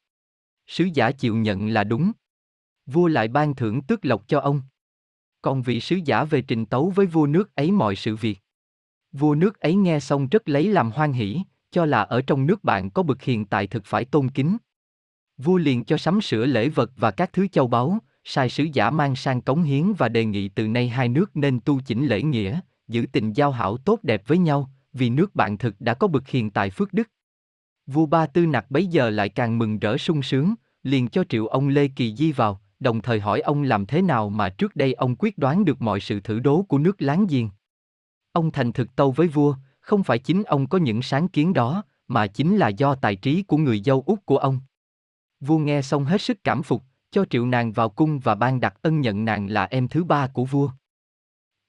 Sứ 0.66 0.84
giả 0.94 1.10
chịu 1.10 1.36
nhận 1.36 1.68
là 1.68 1.84
đúng. 1.84 2.12
Vua 2.86 3.06
lại 3.06 3.28
ban 3.28 3.54
thưởng 3.54 3.82
tước 3.82 4.04
lộc 4.04 4.28
cho 4.28 4.40
ông. 4.40 4.62
Còn 5.42 5.62
vị 5.62 5.80
sứ 5.80 5.96
giả 6.04 6.24
về 6.24 6.42
trình 6.42 6.66
tấu 6.66 6.90
với 6.90 7.06
vua 7.06 7.26
nước 7.26 7.54
ấy 7.54 7.70
mọi 7.70 7.96
sự 7.96 8.16
việc. 8.16 8.38
Vua 9.18 9.34
nước 9.34 9.60
ấy 9.60 9.74
nghe 9.74 10.00
xong 10.00 10.28
rất 10.28 10.48
lấy 10.48 10.68
làm 10.68 10.90
hoan 10.90 11.12
hỷ, 11.12 11.40
cho 11.70 11.84
là 11.84 12.02
ở 12.02 12.22
trong 12.22 12.46
nước 12.46 12.64
bạn 12.64 12.90
có 12.90 13.02
bực 13.02 13.22
hiền 13.22 13.44
tài 13.44 13.66
thực 13.66 13.84
phải 13.84 14.04
tôn 14.04 14.30
kính. 14.30 14.56
Vua 15.38 15.56
liền 15.56 15.84
cho 15.84 15.96
sắm 15.96 16.20
sửa 16.20 16.46
lễ 16.46 16.68
vật 16.68 16.90
và 16.96 17.10
các 17.10 17.32
thứ 17.32 17.48
châu 17.48 17.68
báu, 17.68 17.98
sai 18.24 18.48
sứ 18.48 18.64
giả 18.72 18.90
mang 18.90 19.16
sang 19.16 19.40
cống 19.40 19.62
hiến 19.62 19.92
và 19.92 20.08
đề 20.08 20.24
nghị 20.24 20.48
từ 20.48 20.68
nay 20.68 20.88
hai 20.88 21.08
nước 21.08 21.36
nên 21.36 21.60
tu 21.60 21.80
chỉnh 21.80 22.06
lễ 22.06 22.22
nghĩa, 22.22 22.60
giữ 22.88 23.06
tình 23.12 23.32
giao 23.32 23.50
hảo 23.50 23.76
tốt 23.76 23.98
đẹp 24.02 24.22
với 24.26 24.38
nhau, 24.38 24.70
vì 24.92 25.10
nước 25.10 25.34
bạn 25.34 25.58
thực 25.58 25.80
đã 25.80 25.94
có 25.94 26.08
bực 26.08 26.28
hiền 26.28 26.50
tài 26.50 26.70
phước 26.70 26.92
đức. 26.92 27.10
Vua 27.86 28.06
Ba 28.06 28.26
Tư 28.26 28.46
Nặc 28.46 28.70
bấy 28.70 28.86
giờ 28.86 29.10
lại 29.10 29.28
càng 29.28 29.58
mừng 29.58 29.78
rỡ 29.78 29.96
sung 29.96 30.22
sướng, 30.22 30.54
liền 30.82 31.08
cho 31.08 31.24
triệu 31.24 31.46
ông 31.46 31.68
Lê 31.68 31.88
Kỳ 31.88 32.16
Di 32.16 32.32
vào, 32.32 32.60
đồng 32.80 33.02
thời 33.02 33.20
hỏi 33.20 33.40
ông 33.40 33.62
làm 33.62 33.86
thế 33.86 34.02
nào 34.02 34.30
mà 34.30 34.48
trước 34.48 34.76
đây 34.76 34.92
ông 34.92 35.16
quyết 35.18 35.38
đoán 35.38 35.64
được 35.64 35.82
mọi 35.82 36.00
sự 36.00 36.20
thử 36.20 36.38
đố 36.38 36.62
của 36.62 36.78
nước 36.78 37.02
láng 37.02 37.26
giềng. 37.30 37.48
Ông 38.36 38.50
thành 38.50 38.72
thực 38.72 38.96
tâu 38.96 39.10
với 39.12 39.28
vua, 39.28 39.54
không 39.80 40.02
phải 40.02 40.18
chính 40.18 40.42
ông 40.42 40.66
có 40.66 40.78
những 40.78 41.02
sáng 41.02 41.28
kiến 41.28 41.52
đó, 41.52 41.84
mà 42.08 42.26
chính 42.26 42.56
là 42.56 42.68
do 42.68 42.94
tài 42.94 43.16
trí 43.16 43.42
của 43.42 43.56
người 43.56 43.80
dâu 43.84 44.02
út 44.06 44.18
của 44.24 44.38
ông. 44.38 44.60
Vua 45.40 45.58
nghe 45.58 45.82
xong 45.82 46.04
hết 46.04 46.20
sức 46.20 46.44
cảm 46.44 46.62
phục, 46.62 46.82
cho 47.10 47.24
triệu 47.30 47.46
nàng 47.46 47.72
vào 47.72 47.88
cung 47.88 48.18
và 48.18 48.34
ban 48.34 48.60
đặt 48.60 48.74
ân 48.82 49.00
nhận 49.00 49.24
nàng 49.24 49.46
là 49.50 49.64
em 49.64 49.88
thứ 49.88 50.04
ba 50.04 50.26
của 50.26 50.44
vua. 50.44 50.70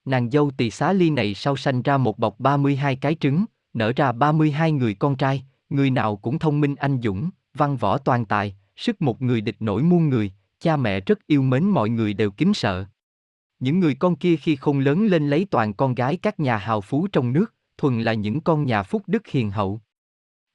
Nàng 0.06 0.32
dâu 0.32 0.52
tỳ 0.58 0.72
xá 0.72 0.94
ly 0.94 1.10
này 1.10 1.34
sau 1.34 1.56
sanh 1.56 1.82
ra 1.82 1.98
một 1.98 2.20
bọc 2.20 2.40
32 2.40 2.96
cái 2.96 3.16
trứng, 3.20 3.46
nở 3.74 3.94
ra 3.96 4.12
32 4.12 4.72
người 4.72 4.94
con 4.94 5.16
trai, 5.16 5.44
người 5.70 5.92
nào 5.92 6.16
cũng 6.16 6.40
thông 6.40 6.62
minh 6.62 6.76
anh 6.76 7.00
dũng, 7.04 7.30
văn 7.54 7.78
võ 7.78 7.98
toàn 7.98 8.26
tài, 8.26 8.56
sức 8.76 9.02
một 9.02 9.22
người 9.22 9.42
địch 9.42 9.58
nổi 9.60 9.84
muôn 9.84 10.10
người, 10.10 10.32
cha 10.60 10.78
mẹ 10.78 11.00
rất 11.00 11.28
yêu 11.28 11.42
mến 11.42 11.64
mọi 11.64 11.90
người 11.90 12.14
đều 12.14 12.32
kính 12.32 12.54
sợ. 12.54 12.86
Những 13.60 13.80
người 13.80 13.96
con 13.96 14.16
kia 14.16 14.36
khi 14.36 14.56
không 14.56 14.80
lớn 14.80 15.06
lên 15.06 15.30
lấy 15.30 15.48
toàn 15.52 15.74
con 15.74 15.96
gái 15.96 16.18
các 16.22 16.40
nhà 16.40 16.58
hào 16.58 16.82
phú 16.82 17.08
trong 17.12 17.34
nước, 17.34 17.54
thuần 17.78 18.02
là 18.02 18.14
những 18.14 18.42
con 18.42 18.66
nhà 18.66 18.84
phúc 18.84 19.04
đức 19.08 19.28
hiền 19.28 19.52
hậu. 19.52 19.82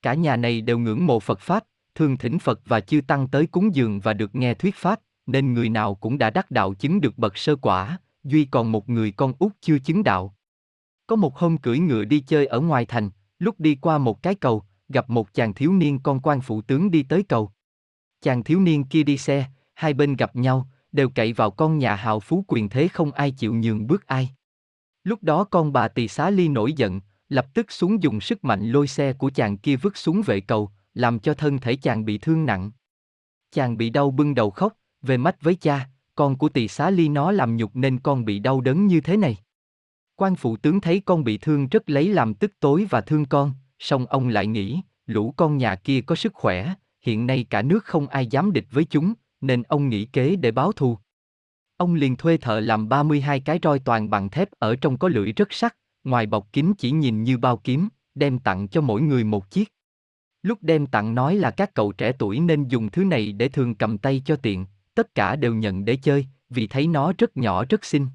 Cả 0.02 0.14
nhà 0.14 0.36
này 0.36 0.60
đều 0.60 0.78
ngưỡng 0.78 1.06
mộ 1.06 1.20
Phật 1.20 1.40
Pháp, 1.40 1.64
thường 1.94 2.18
thỉnh 2.18 2.38
Phật 2.38 2.60
và 2.64 2.80
chư 2.80 3.00
Tăng 3.06 3.28
tới 3.28 3.46
cúng 3.46 3.74
dường 3.74 4.00
và 4.00 4.12
được 4.12 4.34
nghe 4.34 4.54
thuyết 4.54 4.74
Pháp, 4.74 5.00
nên 5.26 5.54
người 5.54 5.68
nào 5.68 5.94
cũng 5.94 6.18
đã 6.18 6.30
đắc 6.30 6.50
đạo 6.50 6.74
chứng 6.74 7.00
được 7.00 7.18
bậc 7.18 7.36
sơ 7.36 7.56
quả, 7.56 7.98
duy 8.24 8.44
còn 8.44 8.72
một 8.72 8.88
người 8.88 9.12
con 9.12 9.32
út 9.38 9.52
chưa 9.60 9.78
chứng 9.78 10.02
đạo. 10.02 10.36
Có 11.06 11.16
một 11.16 11.36
hôm 11.38 11.58
cưỡi 11.58 11.78
ngựa 11.78 12.04
đi 12.04 12.20
chơi 12.20 12.46
ở 12.46 12.60
ngoài 12.60 12.86
thành, 12.86 13.10
lúc 13.38 13.60
đi 13.60 13.74
qua 13.74 13.98
một 13.98 14.22
cái 14.22 14.34
cầu, 14.34 14.62
gặp 14.88 15.10
một 15.10 15.34
chàng 15.34 15.54
thiếu 15.54 15.72
niên 15.72 15.98
con 15.98 16.20
quan 16.20 16.40
phụ 16.40 16.62
tướng 16.62 16.90
đi 16.90 17.02
tới 17.02 17.22
cầu. 17.22 17.52
Chàng 18.20 18.44
thiếu 18.44 18.60
niên 18.60 18.84
kia 18.84 19.02
đi 19.02 19.18
xe, 19.18 19.44
hai 19.74 19.94
bên 19.94 20.16
gặp 20.16 20.36
nhau, 20.36 20.68
đều 20.92 21.08
cậy 21.08 21.32
vào 21.32 21.50
con 21.50 21.78
nhà 21.78 21.94
hào 21.94 22.20
phú 22.20 22.44
quyền 22.48 22.68
thế 22.68 22.88
không 22.88 23.12
ai 23.12 23.30
chịu 23.30 23.54
nhường 23.54 23.86
bước 23.86 24.06
ai. 24.06 24.30
Lúc 25.04 25.22
đó 25.22 25.44
con 25.44 25.72
bà 25.72 25.88
tỳ 25.88 26.08
xá 26.08 26.30
ly 26.30 26.48
nổi 26.48 26.72
giận, 26.72 27.00
lập 27.28 27.46
tức 27.54 27.72
xuống 27.72 28.02
dùng 28.02 28.20
sức 28.20 28.44
mạnh 28.44 28.70
lôi 28.70 28.86
xe 28.86 29.12
của 29.12 29.30
chàng 29.30 29.56
kia 29.56 29.76
vứt 29.76 29.96
xuống 29.96 30.22
vệ 30.22 30.40
cầu, 30.40 30.70
làm 30.94 31.18
cho 31.18 31.34
thân 31.34 31.58
thể 31.58 31.76
chàng 31.76 32.04
bị 32.04 32.18
thương 32.18 32.46
nặng. 32.46 32.70
Chàng 33.50 33.76
bị 33.76 33.90
đau 33.90 34.10
bưng 34.10 34.34
đầu 34.34 34.50
khóc, 34.50 34.76
về 35.02 35.16
mách 35.16 35.42
với 35.42 35.54
cha, 35.54 35.88
con 36.14 36.38
của 36.38 36.48
tỳ 36.48 36.68
xá 36.68 36.90
ly 36.90 37.08
nó 37.08 37.32
làm 37.32 37.56
nhục 37.56 37.76
nên 37.76 37.98
con 37.98 38.24
bị 38.24 38.38
đau 38.38 38.60
đớn 38.60 38.86
như 38.86 39.00
thế 39.00 39.16
này. 39.16 39.36
Quan 40.16 40.36
phụ 40.36 40.56
tướng 40.56 40.80
thấy 40.80 41.00
con 41.00 41.24
bị 41.24 41.38
thương 41.38 41.68
rất 41.68 41.90
lấy 41.90 42.08
làm 42.08 42.34
tức 42.34 42.52
tối 42.60 42.86
và 42.90 43.00
thương 43.00 43.24
con, 43.24 43.52
song 43.78 44.06
ông 44.06 44.28
lại 44.28 44.46
nghĩ, 44.46 44.80
lũ 45.06 45.34
con 45.36 45.56
nhà 45.56 45.76
kia 45.76 46.00
có 46.00 46.14
sức 46.14 46.34
khỏe, 46.34 46.74
hiện 47.00 47.26
nay 47.26 47.46
cả 47.50 47.62
nước 47.62 47.84
không 47.84 48.06
ai 48.06 48.26
dám 48.26 48.52
địch 48.52 48.66
với 48.70 48.84
chúng, 48.84 49.14
nên 49.42 49.62
ông 49.62 49.88
nghĩ 49.88 50.04
kế 50.04 50.36
để 50.36 50.50
báo 50.50 50.72
thù. 50.72 50.98
Ông 51.76 51.94
liền 51.94 52.16
thuê 52.16 52.36
thợ 52.36 52.60
làm 52.60 52.88
32 52.88 53.40
cái 53.40 53.58
roi 53.62 53.78
toàn 53.78 54.10
bằng 54.10 54.30
thép 54.30 54.48
ở 54.58 54.76
trong 54.76 54.98
có 54.98 55.08
lưỡi 55.08 55.32
rất 55.32 55.52
sắc, 55.52 55.76
ngoài 56.04 56.26
bọc 56.26 56.52
kính 56.52 56.74
chỉ 56.78 56.90
nhìn 56.90 57.22
như 57.22 57.38
bao 57.38 57.56
kiếm, 57.56 57.88
đem 58.14 58.38
tặng 58.38 58.68
cho 58.68 58.80
mỗi 58.80 59.02
người 59.02 59.24
một 59.24 59.50
chiếc. 59.50 59.72
Lúc 60.42 60.58
đem 60.62 60.86
tặng 60.86 61.14
nói 61.14 61.36
là 61.36 61.50
các 61.50 61.74
cậu 61.74 61.92
trẻ 61.92 62.12
tuổi 62.18 62.40
nên 62.40 62.68
dùng 62.68 62.90
thứ 62.90 63.04
này 63.04 63.32
để 63.32 63.48
thường 63.48 63.74
cầm 63.74 63.98
tay 63.98 64.22
cho 64.24 64.36
tiện, 64.36 64.66
tất 64.94 65.14
cả 65.14 65.36
đều 65.36 65.54
nhận 65.54 65.84
để 65.84 65.96
chơi, 65.96 66.26
vì 66.50 66.66
thấy 66.66 66.86
nó 66.86 67.12
rất 67.18 67.36
nhỏ 67.36 67.64
rất 67.68 67.84
xinh. 67.84 68.06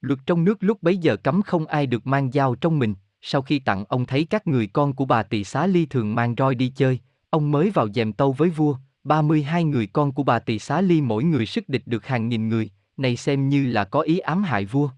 Luật 0.00 0.18
trong 0.26 0.44
nước 0.44 0.56
lúc 0.60 0.82
bấy 0.82 0.96
giờ 0.96 1.16
cấm 1.16 1.42
không 1.42 1.66
ai 1.66 1.86
được 1.86 2.06
mang 2.06 2.32
dao 2.32 2.54
trong 2.54 2.78
mình, 2.78 2.94
sau 3.20 3.42
khi 3.42 3.58
tặng 3.58 3.84
ông 3.88 4.06
thấy 4.06 4.26
các 4.30 4.46
người 4.46 4.66
con 4.66 4.92
của 4.92 5.04
bà 5.04 5.22
tỳ 5.22 5.44
xá 5.44 5.66
ly 5.66 5.86
thường 5.86 6.14
mang 6.14 6.34
roi 6.38 6.54
đi 6.54 6.68
chơi, 6.68 6.98
ông 7.30 7.50
mới 7.50 7.70
vào 7.70 7.88
dèm 7.92 8.12
tâu 8.12 8.32
với 8.32 8.50
vua, 8.50 8.76
32 9.04 9.64
người 9.64 9.86
con 9.86 10.12
của 10.12 10.22
bà 10.22 10.38
tỳ 10.38 10.58
xá 10.58 10.80
ly 10.80 11.00
mỗi 11.00 11.24
người 11.24 11.46
sức 11.46 11.68
địch 11.68 11.82
được 11.86 12.06
hàng 12.06 12.28
nghìn 12.28 12.48
người, 12.48 12.70
này 12.96 13.16
xem 13.16 13.48
như 13.48 13.66
là 13.66 13.84
có 13.84 14.00
ý 14.00 14.18
ám 14.18 14.42
hại 14.42 14.64
vua. 14.64 14.90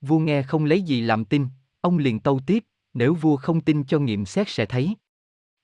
Vua 0.00 0.18
nghe 0.18 0.42
không 0.42 0.64
lấy 0.64 0.82
gì 0.82 1.00
làm 1.00 1.24
tin, 1.24 1.46
ông 1.80 1.98
liền 1.98 2.20
tâu 2.20 2.40
tiếp, 2.46 2.64
nếu 2.94 3.14
vua 3.14 3.36
không 3.36 3.60
tin 3.60 3.84
cho 3.84 3.98
nghiệm 3.98 4.26
xét 4.26 4.48
sẽ 4.48 4.66
thấy. 4.66 4.96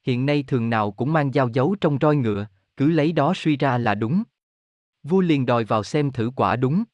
Hiện 0.07 0.27
nay 0.27 0.45
thường 0.47 0.71
nào 0.71 0.91
cũng 0.91 1.13
mang 1.13 1.33
dao 1.33 1.49
giấu 1.49 1.77
trong 1.81 1.99
roi 2.01 2.17
ngựa, 2.17 2.47
cứ 2.77 2.91
lấy 2.91 3.13
đó 3.13 3.33
suy 3.37 3.57
ra 3.57 3.79
là 3.79 3.95
đúng. 3.95 4.23
Vua 5.03 5.21
liền 5.21 5.47
đòi 5.47 5.65
vào 5.65 5.83
xem 5.83 6.13
thử 6.13 6.31
quả 6.37 6.57
đúng. 6.57 6.85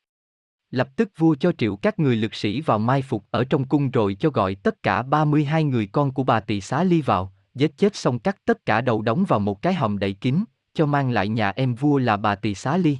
Lập 0.70 0.88
tức 0.96 1.10
vua 1.18 1.34
cho 1.34 1.52
triệu 1.52 1.76
các 1.76 1.98
người 1.98 2.16
lực 2.16 2.34
sĩ 2.34 2.60
vào 2.60 2.78
mai 2.78 3.02
phục 3.02 3.24
ở 3.30 3.44
trong 3.44 3.68
cung 3.68 3.90
rồi 3.90 4.14
cho 4.14 4.30
gọi 4.30 4.54
tất 4.54 4.82
cả 4.82 5.02
32 5.02 5.64
người 5.64 5.86
con 5.86 6.12
của 6.12 6.24
bà 6.24 6.40
tỳ 6.40 6.60
xá 6.60 6.84
ly 6.84 7.02
vào, 7.02 7.32
giết 7.54 7.76
chết 7.76 7.96
xong 7.96 8.18
cắt 8.18 8.36
tất 8.44 8.66
cả 8.66 8.80
đầu 8.80 9.02
đóng 9.02 9.24
vào 9.28 9.38
một 9.38 9.62
cái 9.62 9.74
hòm 9.74 9.98
đậy 9.98 10.12
kín, 10.12 10.44
cho 10.74 10.86
mang 10.86 11.10
lại 11.10 11.28
nhà 11.28 11.50
em 11.50 11.74
vua 11.74 11.98
là 11.98 12.16
bà 12.16 12.34
tỳ 12.34 12.54
xá 12.54 12.76
ly. 12.76 12.98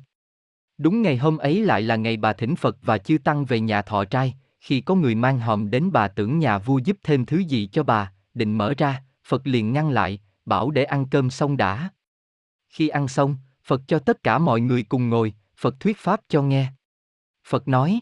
Đúng 0.79 1.03
ngày 1.03 1.17
hôm 1.17 1.39
ấy 1.39 1.65
lại 1.65 1.83
là 1.83 1.97
ngày 1.97 2.17
bà 2.17 2.33
thỉnh 2.33 2.57
Phật 2.57 2.77
và 2.83 2.99
chư 2.99 3.19
Tăng 3.19 3.45
về 3.45 3.61
nhà 3.61 3.83
thọ 3.83 4.05
trai, 4.05 4.35
khi 4.61 4.81
có 4.81 4.95
người 4.95 5.15
mang 5.15 5.41
hòm 5.41 5.71
đến 5.71 5.93
bà 5.93 6.09
tưởng 6.09 6.39
nhà 6.39 6.59
vua 6.59 6.79
giúp 6.79 6.97
thêm 7.03 7.27
thứ 7.27 7.39
gì 7.39 7.67
cho 7.67 7.83
bà, 7.83 8.13
định 8.35 8.59
mở 8.59 8.75
ra, 8.79 9.03
Phật 9.27 9.47
liền 9.47 9.73
ngăn 9.73 9.91
lại, 9.91 10.21
bảo 10.45 10.71
để 10.71 10.85
ăn 10.85 11.07
cơm 11.11 11.31
xong 11.31 11.57
đã. 11.57 11.89
Khi 12.69 12.89
ăn 12.89 13.09
xong, 13.09 13.37
Phật 13.65 13.81
cho 13.87 13.99
tất 13.99 14.23
cả 14.23 14.39
mọi 14.39 14.61
người 14.61 14.83
cùng 14.83 15.09
ngồi, 15.09 15.35
Phật 15.57 15.81
thuyết 15.81 15.99
pháp 15.99 16.21
cho 16.29 16.43
nghe. 16.43 16.73
Phật 17.47 17.69
nói, 17.69 18.01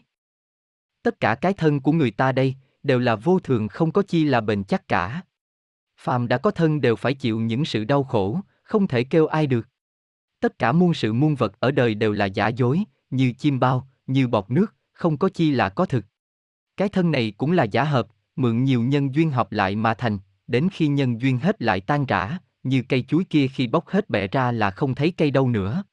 tất 1.03 1.19
cả 1.19 1.35
cái 1.35 1.53
thân 1.53 1.81
của 1.81 1.91
người 1.91 2.11
ta 2.11 2.31
đây, 2.31 2.55
đều 2.83 2.99
là 2.99 3.15
vô 3.15 3.39
thường 3.39 3.67
không 3.67 3.91
có 3.91 4.01
chi 4.01 4.23
là 4.23 4.41
bền 4.41 4.63
chắc 4.63 4.87
cả. 4.87 5.21
Phàm 5.97 6.27
đã 6.27 6.37
có 6.37 6.51
thân 6.51 6.81
đều 6.81 6.95
phải 6.95 7.13
chịu 7.13 7.39
những 7.39 7.65
sự 7.65 7.83
đau 7.83 8.03
khổ, 8.03 8.39
không 8.73 8.87
thể 8.87 9.03
kêu 9.03 9.25
ai 9.27 9.47
được. 9.47 9.67
Tất 10.39 10.59
cả 10.59 10.71
muôn 10.71 10.93
sự 10.93 11.13
muôn 11.13 11.35
vật 11.35 11.59
ở 11.59 11.71
đời 11.71 11.95
đều 11.95 12.11
là 12.11 12.25
giả 12.25 12.47
dối, 12.47 12.83
như 13.09 13.33
chim 13.33 13.59
bao, 13.59 13.87
như 14.07 14.27
bọt 14.27 14.51
nước, 14.51 14.75
không 14.93 15.17
có 15.17 15.29
chi 15.29 15.51
là 15.51 15.69
có 15.69 15.85
thực. 15.85 16.05
Cái 16.77 16.89
thân 16.89 17.11
này 17.11 17.33
cũng 17.37 17.51
là 17.51 17.63
giả 17.63 17.83
hợp, 17.83 18.07
mượn 18.35 18.63
nhiều 18.63 18.81
nhân 18.81 19.15
duyên 19.15 19.31
hợp 19.31 19.51
lại 19.51 19.75
mà 19.75 19.93
thành, 19.93 20.17
đến 20.47 20.67
khi 20.71 20.87
nhân 20.87 21.21
duyên 21.21 21.37
hết 21.37 21.61
lại 21.61 21.81
tan 21.81 22.05
rã, 22.05 22.37
như 22.63 22.83
cây 22.89 23.01
chuối 23.07 23.23
kia 23.23 23.47
khi 23.47 23.67
bóc 23.67 23.87
hết 23.87 24.09
bẻ 24.09 24.27
ra 24.27 24.51
là 24.51 24.71
không 24.71 24.95
thấy 24.95 25.11
cây 25.11 25.31
đâu 25.31 25.49
nữa. 25.49 25.83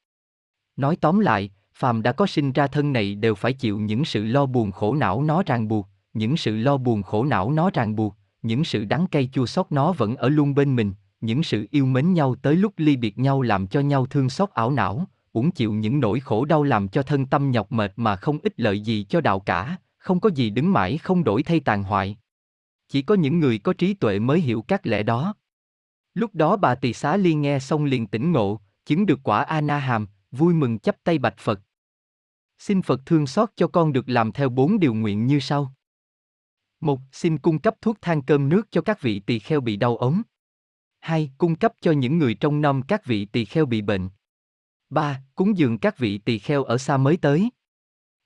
Nói 0.75 0.95
tóm 0.95 1.19
lại, 1.19 1.51
phàm 1.73 2.01
đã 2.01 2.11
có 2.11 2.27
sinh 2.27 2.51
ra 2.51 2.67
thân 2.67 2.93
này 2.93 3.15
đều 3.15 3.35
phải 3.35 3.53
chịu 3.53 3.79
những 3.79 4.05
sự 4.05 4.25
lo 4.25 4.45
buồn 4.45 4.71
khổ 4.71 4.95
não 4.95 5.23
nó 5.23 5.43
ràng 5.45 5.67
buộc, 5.67 5.87
những 6.13 6.37
sự 6.37 6.57
lo 6.57 6.77
buồn 6.77 7.03
khổ 7.03 7.25
não 7.25 7.51
nó 7.51 7.69
ràng 7.73 7.95
buộc, 7.95 8.15
những 8.41 8.63
sự 8.63 8.85
đắng 8.85 9.07
cay 9.07 9.29
chua 9.33 9.45
xót 9.45 9.65
nó 9.69 9.91
vẫn 9.91 10.15
ở 10.15 10.29
luôn 10.29 10.55
bên 10.55 10.75
mình, 10.75 10.93
những 11.21 11.43
sự 11.43 11.67
yêu 11.71 11.85
mến 11.85 12.13
nhau 12.13 12.35
tới 12.35 12.55
lúc 12.55 12.73
ly 12.77 12.95
biệt 12.97 13.17
nhau 13.17 13.41
làm 13.41 13.67
cho 13.67 13.79
nhau 13.79 14.05
thương 14.05 14.29
xót 14.29 14.49
ảo 14.49 14.71
não, 14.71 15.07
uổng 15.33 15.51
chịu 15.51 15.73
những 15.73 15.99
nỗi 15.99 16.19
khổ 16.19 16.45
đau 16.45 16.63
làm 16.63 16.87
cho 16.87 17.03
thân 17.03 17.25
tâm 17.25 17.51
nhọc 17.51 17.71
mệt 17.71 17.93
mà 17.95 18.15
không 18.15 18.39
ích 18.43 18.53
lợi 18.57 18.79
gì 18.79 19.05
cho 19.09 19.21
đạo 19.21 19.39
cả, 19.39 19.77
không 19.97 20.19
có 20.19 20.29
gì 20.29 20.49
đứng 20.49 20.73
mãi 20.73 20.97
không 20.97 21.23
đổi 21.23 21.43
thay 21.43 21.59
tàn 21.59 21.83
hoại. 21.83 22.17
Chỉ 22.87 23.01
có 23.01 23.15
những 23.15 23.39
người 23.39 23.57
có 23.57 23.73
trí 23.73 23.93
tuệ 23.93 24.19
mới 24.19 24.39
hiểu 24.39 24.61
các 24.67 24.87
lẽ 24.87 25.03
đó. 25.03 25.35
Lúc 26.13 26.35
đó 26.35 26.57
bà 26.57 26.75
tỳ 26.75 26.93
xá 26.93 27.17
ly 27.17 27.33
nghe 27.33 27.59
xong 27.59 27.85
liền 27.85 28.07
tỉnh 28.07 28.31
ngộ, 28.31 28.61
chứng 28.85 29.05
được 29.05 29.19
quả 29.23 29.43
A 29.43 29.61
Na 29.61 29.77
Hàm, 29.77 30.07
vui 30.31 30.53
mừng 30.53 30.79
chắp 30.79 30.95
tay 31.03 31.17
bạch 31.17 31.37
Phật. 31.37 31.59
Xin 32.59 32.81
Phật 32.81 33.01
thương 33.05 33.27
xót 33.27 33.49
cho 33.55 33.67
con 33.67 33.93
được 33.93 34.09
làm 34.09 34.31
theo 34.31 34.49
bốn 34.49 34.79
điều 34.79 34.93
nguyện 34.93 35.27
như 35.27 35.39
sau. 35.39 35.73
Một, 36.81 36.99
xin 37.11 37.37
cung 37.37 37.59
cấp 37.59 37.75
thuốc 37.81 38.01
than 38.01 38.21
cơm 38.21 38.49
nước 38.49 38.67
cho 38.71 38.81
các 38.81 39.01
vị 39.01 39.19
tỳ 39.19 39.39
kheo 39.39 39.61
bị 39.61 39.75
đau 39.75 39.97
ống. 39.97 40.21
2. 41.01 41.31
Cung 41.37 41.55
cấp 41.55 41.73
cho 41.81 41.91
những 41.91 42.17
người 42.17 42.33
trong 42.33 42.61
năm 42.61 42.81
các 42.81 43.05
vị 43.05 43.25
tỳ 43.25 43.45
kheo 43.45 43.65
bị 43.65 43.81
bệnh. 43.81 44.09
3. 44.89 45.21
Cúng 45.35 45.57
dường 45.57 45.77
các 45.77 45.97
vị 45.97 46.17
tỳ 46.17 46.39
kheo 46.39 46.63
ở 46.63 46.77
xa 46.77 46.97
mới 46.97 47.17
tới. 47.17 47.49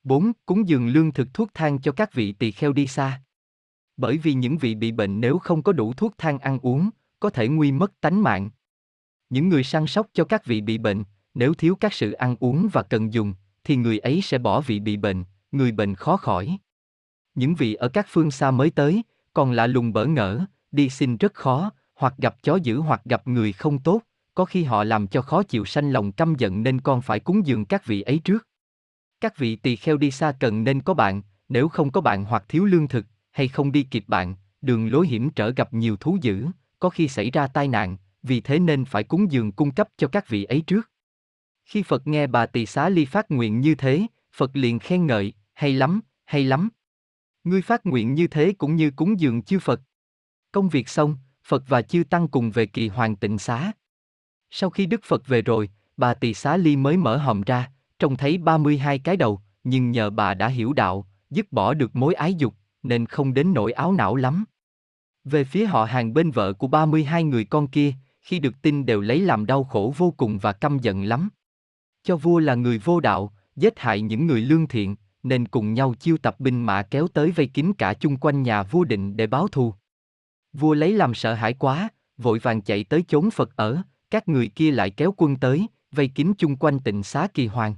4. 0.04 0.32
Cúng 0.46 0.68
dường 0.68 0.88
lương 0.88 1.12
thực 1.12 1.34
thuốc 1.34 1.50
thang 1.54 1.82
cho 1.82 1.92
các 1.92 2.14
vị 2.14 2.32
tỳ 2.32 2.52
kheo 2.52 2.74
đi 2.74 2.88
xa. 2.88 3.22
Bởi 3.98 4.18
vì 4.18 4.34
những 4.34 4.58
vị 4.58 4.76
bị 4.76 4.92
bệnh 4.92 5.22
nếu 5.22 5.40
không 5.40 5.64
có 5.64 5.72
đủ 5.72 5.94
thuốc 5.94 6.14
thang 6.18 6.40
ăn 6.40 6.60
uống, 6.60 6.90
có 7.20 7.30
thể 7.30 7.48
nguy 7.48 7.72
mất 7.72 8.02
tánh 8.02 8.24
mạng. 8.24 8.50
Những 9.30 9.50
người 9.50 9.64
săn 9.64 9.88
sóc 9.88 10.08
cho 10.14 10.26
các 10.26 10.46
vị 10.46 10.62
bị 10.62 10.78
bệnh, 10.78 11.04
nếu 11.34 11.54
thiếu 11.54 11.76
các 11.76 11.94
sự 11.94 12.12
ăn 12.12 12.36
uống 12.40 12.70
và 12.72 12.84
cần 12.84 13.14
dùng, 13.14 13.34
thì 13.64 13.76
người 13.76 14.00
ấy 14.00 14.22
sẽ 14.22 14.38
bỏ 14.38 14.62
vị 14.62 14.80
bị 14.80 14.98
bệnh, 14.98 15.24
người 15.52 15.72
bệnh 15.72 15.96
khó 15.96 16.18
khỏi. 16.18 16.58
Những 17.36 17.56
vị 17.56 17.74
ở 17.74 17.90
các 17.90 18.06
phương 18.10 18.32
xa 18.32 18.52
mới 18.52 18.70
tới, 18.70 19.04
còn 19.34 19.52
lạ 19.52 19.68
lùng 19.68 19.94
bỡ 19.94 20.06
ngỡ, 20.06 20.46
đi 20.72 20.90
xin 20.90 21.18
rất 21.18 21.34
khó, 21.34 21.72
hoặc 21.96 22.14
gặp 22.18 22.44
chó 22.44 22.56
dữ 22.56 22.80
hoặc 22.80 23.02
gặp 23.06 23.28
người 23.28 23.54
không 23.54 23.80
tốt, 23.80 24.02
có 24.36 24.46
khi 24.46 24.64
họ 24.64 24.84
làm 24.84 25.08
cho 25.08 25.22
khó 25.22 25.44
chịu 25.44 25.66
sanh 25.66 25.92
lòng 25.92 26.12
căm 26.12 26.36
giận 26.36 26.64
nên 26.64 26.82
con 26.82 27.02
phải 27.02 27.20
cúng 27.20 27.48
dường 27.48 27.66
các 27.66 27.86
vị 27.86 28.02
ấy 28.02 28.20
trước. 28.24 28.48
Các 29.22 29.38
vị 29.38 29.56
tỳ 29.56 29.76
kheo 29.76 29.98
đi 29.98 30.12
xa 30.12 30.32
cần 30.40 30.64
nên 30.64 30.82
có 30.82 30.94
bạn, 30.94 31.22
nếu 31.50 31.70
không 31.70 31.92
có 31.92 32.02
bạn 32.02 32.26
hoặc 32.26 32.46
thiếu 32.48 32.66
lương 32.66 32.88
thực, 32.88 33.06
hay 33.32 33.48
không 33.48 33.72
đi 33.72 33.84
kịp 33.84 34.04
bạn, 34.08 34.36
đường 34.62 34.92
lối 34.92 35.08
hiểm 35.08 35.30
trở 35.30 35.50
gặp 35.50 35.74
nhiều 35.74 35.98
thú 35.98 36.18
dữ, 36.22 36.48
có 36.80 36.90
khi 36.90 37.08
xảy 37.08 37.32
ra 37.32 37.48
tai 37.48 37.68
nạn, 37.68 37.98
vì 38.24 38.42
thế 38.42 38.60
nên 38.60 38.86
phải 38.86 39.04
cúng 39.04 39.32
dường 39.32 39.52
cung 39.52 39.72
cấp 39.72 39.90
cho 39.98 40.08
các 40.08 40.30
vị 40.30 40.44
ấy 40.44 40.62
trước. 40.62 40.92
Khi 41.66 41.84
Phật 41.84 42.08
nghe 42.08 42.28
bà 42.28 42.46
tỳ 42.46 42.66
xá 42.66 42.90
ly 42.90 43.06
phát 43.06 43.32
nguyện 43.32 43.62
như 43.62 43.76
thế, 43.76 44.08
Phật 44.36 44.52
liền 44.54 44.80
khen 44.80 45.08
ngợi, 45.08 45.34
hay 45.54 45.74
lắm, 45.74 46.02
hay 46.26 46.44
lắm. 46.44 46.70
Ngươi 47.44 47.62
phát 47.62 47.86
nguyện 47.86 48.14
như 48.14 48.28
thế 48.28 48.54
cũng 48.58 48.76
như 48.76 48.92
cúng 48.92 49.20
dường 49.20 49.42
chư 49.42 49.60
Phật. 49.60 49.82
Công 50.52 50.70
việc 50.70 50.90
xong, 50.90 51.18
Phật 51.48 51.64
và 51.68 51.82
chư 51.82 52.04
Tăng 52.10 52.28
cùng 52.28 52.52
về 52.52 52.66
kỳ 52.66 52.88
hoàng 52.88 53.16
tịnh 53.16 53.38
xá. 53.38 53.72
Sau 54.52 54.70
khi 54.70 54.86
Đức 54.86 55.02
Phật 55.04 55.28
về 55.28 55.42
rồi, 55.42 55.70
bà 55.98 56.14
tỳ 56.14 56.34
xá 56.34 56.58
ly 56.58 56.76
mới 56.76 56.98
mở 56.98 57.18
hòm 57.18 57.42
ra, 57.42 57.72
trông 58.00 58.18
thấy 58.18 58.38
32 58.38 59.00
cái 59.00 59.18
đầu, 59.18 59.42
nhưng 59.64 59.92
nhờ 59.92 60.10
bà 60.10 60.34
đã 60.34 60.48
hiểu 60.48 60.74
đạo, 60.74 61.08
dứt 61.30 61.52
bỏ 61.52 61.74
được 61.74 61.96
mối 61.96 62.14
ái 62.14 62.34
dục, 62.34 62.54
nên 62.84 63.06
không 63.06 63.34
đến 63.34 63.54
nỗi 63.54 63.72
áo 63.72 63.92
não 63.92 64.16
lắm. 64.16 64.46
Về 65.24 65.44
phía 65.44 65.66
họ 65.66 65.86
hàng 65.86 66.14
bên 66.14 66.32
vợ 66.32 66.54
của 66.54 66.68
32 66.68 67.24
người 67.24 67.46
con 67.46 67.68
kia, 67.68 67.94
khi 68.22 68.40
được 68.40 68.62
tin 68.62 68.86
đều 68.86 69.02
lấy 69.02 69.22
làm 69.22 69.46
đau 69.46 69.64
khổ 69.64 69.94
vô 69.98 70.14
cùng 70.18 70.38
và 70.38 70.54
căm 70.54 70.80
giận 70.80 71.04
lắm. 71.04 71.30
Cho 72.04 72.18
vua 72.18 72.40
là 72.40 72.56
người 72.56 72.80
vô 72.80 73.00
đạo, 73.00 73.34
giết 73.56 73.80
hại 73.80 74.02
những 74.02 74.28
người 74.28 74.42
lương 74.42 74.68
thiện, 74.68 74.96
nên 75.24 75.48
cùng 75.48 75.74
nhau 75.74 75.94
chiêu 76.00 76.18
tập 76.18 76.40
binh 76.40 76.66
mã 76.66 76.82
kéo 76.82 77.08
tới 77.08 77.32
vây 77.32 77.48
kín 77.48 77.74
cả 77.78 77.94
chung 77.94 78.18
quanh 78.18 78.44
nhà 78.44 78.64
vua 78.64 78.84
định 78.84 79.18
để 79.18 79.28
báo 79.28 79.48
thù. 79.48 79.74
Vua 80.60 80.74
lấy 80.74 80.94
làm 80.94 81.14
sợ 81.14 81.34
hãi 81.34 81.54
quá, 81.54 81.90
vội 82.18 82.40
vàng 82.40 82.62
chạy 82.62 82.84
tới 82.84 83.04
chốn 83.08 83.32
Phật 83.32 83.56
ở, 83.56 83.82
các 84.10 84.28
người 84.28 84.48
kia 84.48 84.72
lại 84.72 84.90
kéo 84.90 85.14
quân 85.18 85.36
tới, 85.36 85.68
vây 85.92 86.08
kín 86.08 86.34
chung 86.38 86.56
quanh 86.56 86.80
tịnh 86.80 87.04
xá 87.04 87.28
kỳ 87.34 87.48
hoàng. 87.48 87.76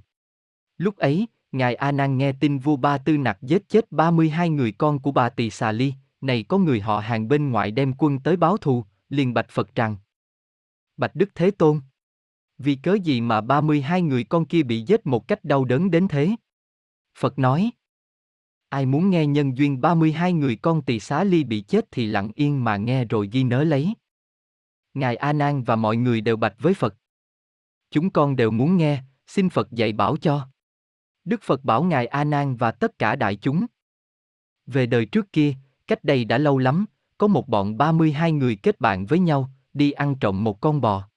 Lúc 0.77 0.97
ấy, 0.97 1.27
Ngài 1.51 1.75
A 1.75 1.91
Nan 1.91 2.17
nghe 2.17 2.31
tin 2.31 2.57
vua 2.57 2.75
Ba 2.75 2.97
Tư 2.97 3.17
Nặc 3.17 3.37
giết 3.41 3.69
chết 3.69 3.91
32 3.91 4.49
người 4.49 4.71
con 4.71 4.99
của 4.99 5.11
bà 5.11 5.29
Tỳ 5.29 5.49
Xà 5.49 5.71
Ly, 5.71 5.93
này 6.21 6.43
có 6.43 6.57
người 6.57 6.81
họ 6.81 6.99
hàng 6.99 7.27
bên 7.27 7.51
ngoại 7.51 7.71
đem 7.71 7.93
quân 7.97 8.19
tới 8.19 8.35
báo 8.35 8.57
thù, 8.57 8.83
liền 9.09 9.33
bạch 9.33 9.49
Phật 9.49 9.75
rằng. 9.75 9.95
Bạch 10.97 11.15
Đức 11.15 11.29
Thế 11.35 11.51
Tôn. 11.51 11.81
Vì 12.57 12.75
cớ 12.75 12.93
gì 13.03 13.21
mà 13.21 13.41
32 13.41 14.01
người 14.01 14.23
con 14.23 14.45
kia 14.45 14.63
bị 14.63 14.81
giết 14.81 15.05
một 15.05 15.27
cách 15.27 15.43
đau 15.43 15.65
đớn 15.65 15.91
đến 15.91 16.07
thế? 16.07 16.35
Phật 17.19 17.39
nói. 17.39 17.71
Ai 18.69 18.85
muốn 18.85 19.09
nghe 19.09 19.25
nhân 19.25 19.57
duyên 19.57 19.81
32 19.81 20.33
người 20.33 20.55
con 20.55 20.81
tỳ 20.81 20.99
xá 20.99 21.23
ly 21.23 21.43
bị 21.43 21.61
chết 21.61 21.85
thì 21.91 22.05
lặng 22.05 22.31
yên 22.35 22.63
mà 22.63 22.77
nghe 22.77 23.05
rồi 23.05 23.29
ghi 23.31 23.43
nhớ 23.43 23.63
lấy. 23.63 23.93
Ngài 24.93 25.15
A 25.15 25.33
Nan 25.33 25.63
và 25.63 25.75
mọi 25.75 25.97
người 25.97 26.21
đều 26.21 26.37
bạch 26.37 26.55
với 26.59 26.73
Phật. 26.73 26.95
Chúng 27.91 28.09
con 28.09 28.35
đều 28.35 28.51
muốn 28.51 28.77
nghe, 28.77 29.03
xin 29.27 29.49
Phật 29.49 29.71
dạy 29.71 29.93
bảo 29.93 30.17
cho. 30.17 30.47
Đức 31.25 31.41
Phật 31.43 31.63
bảo 31.63 31.83
Ngài 31.83 32.05
A 32.05 32.23
Nan 32.23 32.55
và 32.55 32.71
tất 32.71 32.99
cả 32.99 33.15
đại 33.15 33.35
chúng. 33.35 33.65
Về 34.65 34.85
đời 34.85 35.05
trước 35.05 35.33
kia, 35.33 35.53
cách 35.87 36.03
đây 36.03 36.25
đã 36.25 36.37
lâu 36.37 36.57
lắm, 36.57 36.85
có 37.17 37.27
một 37.27 37.47
bọn 37.47 37.77
32 37.77 38.31
người 38.31 38.55
kết 38.55 38.79
bạn 38.79 39.05
với 39.05 39.19
nhau, 39.19 39.49
đi 39.73 39.91
ăn 39.91 40.15
trộm 40.15 40.43
một 40.43 40.61
con 40.61 40.81
bò. 40.81 41.09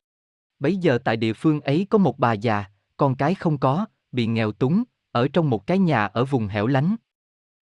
Bấy 0.59 0.77
giờ 0.77 0.99
tại 1.05 1.17
địa 1.17 1.33
phương 1.33 1.61
ấy 1.61 1.87
có 1.91 1.99
một 1.99 2.19
bà 2.19 2.33
già, 2.33 2.65
con 2.97 3.17
cái 3.17 3.35
không 3.35 3.59
có, 3.59 3.87
bị 4.13 4.27
nghèo 4.27 4.53
túng, 4.53 4.83
ở 5.13 5.29
trong 5.33 5.51
một 5.51 5.67
cái 5.67 5.79
nhà 5.79 6.07
ở 6.07 6.25
vùng 6.25 6.47
hẻo 6.47 6.67
lánh. 6.67 6.97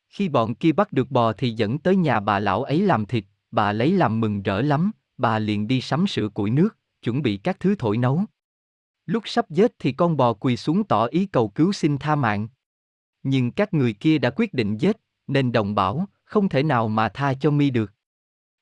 Khi 0.09 0.29
bọn 0.29 0.55
kia 0.55 0.73
bắt 0.73 0.93
được 0.93 1.11
bò 1.11 1.33
thì 1.33 1.51
dẫn 1.51 1.79
tới 1.79 1.97
nhà 1.97 2.21
bà 2.21 2.39
lão 2.39 2.63
ấy 2.63 2.83
làm 2.83 3.07
thịt, 3.07 3.25
bà 3.51 3.73
lấy 3.73 3.93
làm 3.93 4.21
mừng 4.21 4.43
rỡ 4.43 4.63
lắm, 4.63 4.91
bà 5.17 5.39
liền 5.39 5.69
đi 5.69 5.81
sắm 5.81 6.07
sữa 6.07 6.29
củi 6.29 6.51
nước, 6.51 6.77
chuẩn 7.03 7.23
bị 7.23 7.37
các 7.37 7.61
thứ 7.61 7.75
thổi 7.79 7.97
nấu. 7.97 8.25
Lúc 9.07 9.23
sắp 9.27 9.51
giết 9.51 9.73
thì 9.79 9.93
con 9.93 10.17
bò 10.17 10.33
quỳ 10.33 10.57
xuống 10.57 10.85
tỏ 10.85 11.05
ý 11.05 11.27
cầu 11.27 11.49
cứu 11.49 11.73
xin 11.73 11.99
tha 11.99 12.17
mạng. 12.17 12.49
Nhưng 13.23 13.51
các 13.51 13.75
người 13.75 13.93
kia 13.93 14.19
đã 14.19 14.31
quyết 14.31 14.55
định 14.55 14.77
giết, 14.77 14.97
nên 15.27 15.53
đồng 15.53 15.75
bảo, 15.75 16.09
không 16.25 16.49
thể 16.49 16.63
nào 16.63 16.89
mà 16.89 17.09
tha 17.09 17.35
cho 17.35 17.51
mi 17.51 17.71
được. 17.71 17.93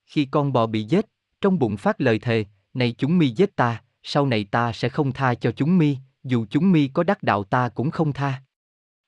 Khi 0.06 0.24
con 0.24 0.52
bò 0.52 0.66
bị 0.66 0.84
giết, 0.84 1.06
trong 1.40 1.58
bụng 1.58 1.76
phát 1.76 2.00
lời 2.00 2.18
thề, 2.18 2.44
này 2.74 2.94
chúng 2.98 3.18
mi 3.18 3.28
giết 3.28 3.56
ta, 3.56 3.82
sau 4.02 4.26
này 4.26 4.44
ta 4.44 4.72
sẽ 4.72 4.88
không 4.88 5.12
tha 5.12 5.34
cho 5.34 5.52
chúng 5.52 5.78
mi, 5.78 5.96
dù 6.24 6.46
chúng 6.50 6.72
mi 6.72 6.88
có 6.88 7.02
đắc 7.02 7.22
đạo 7.22 7.44
ta 7.44 7.68
cũng 7.68 7.90
không 7.90 8.12
tha. 8.12 8.42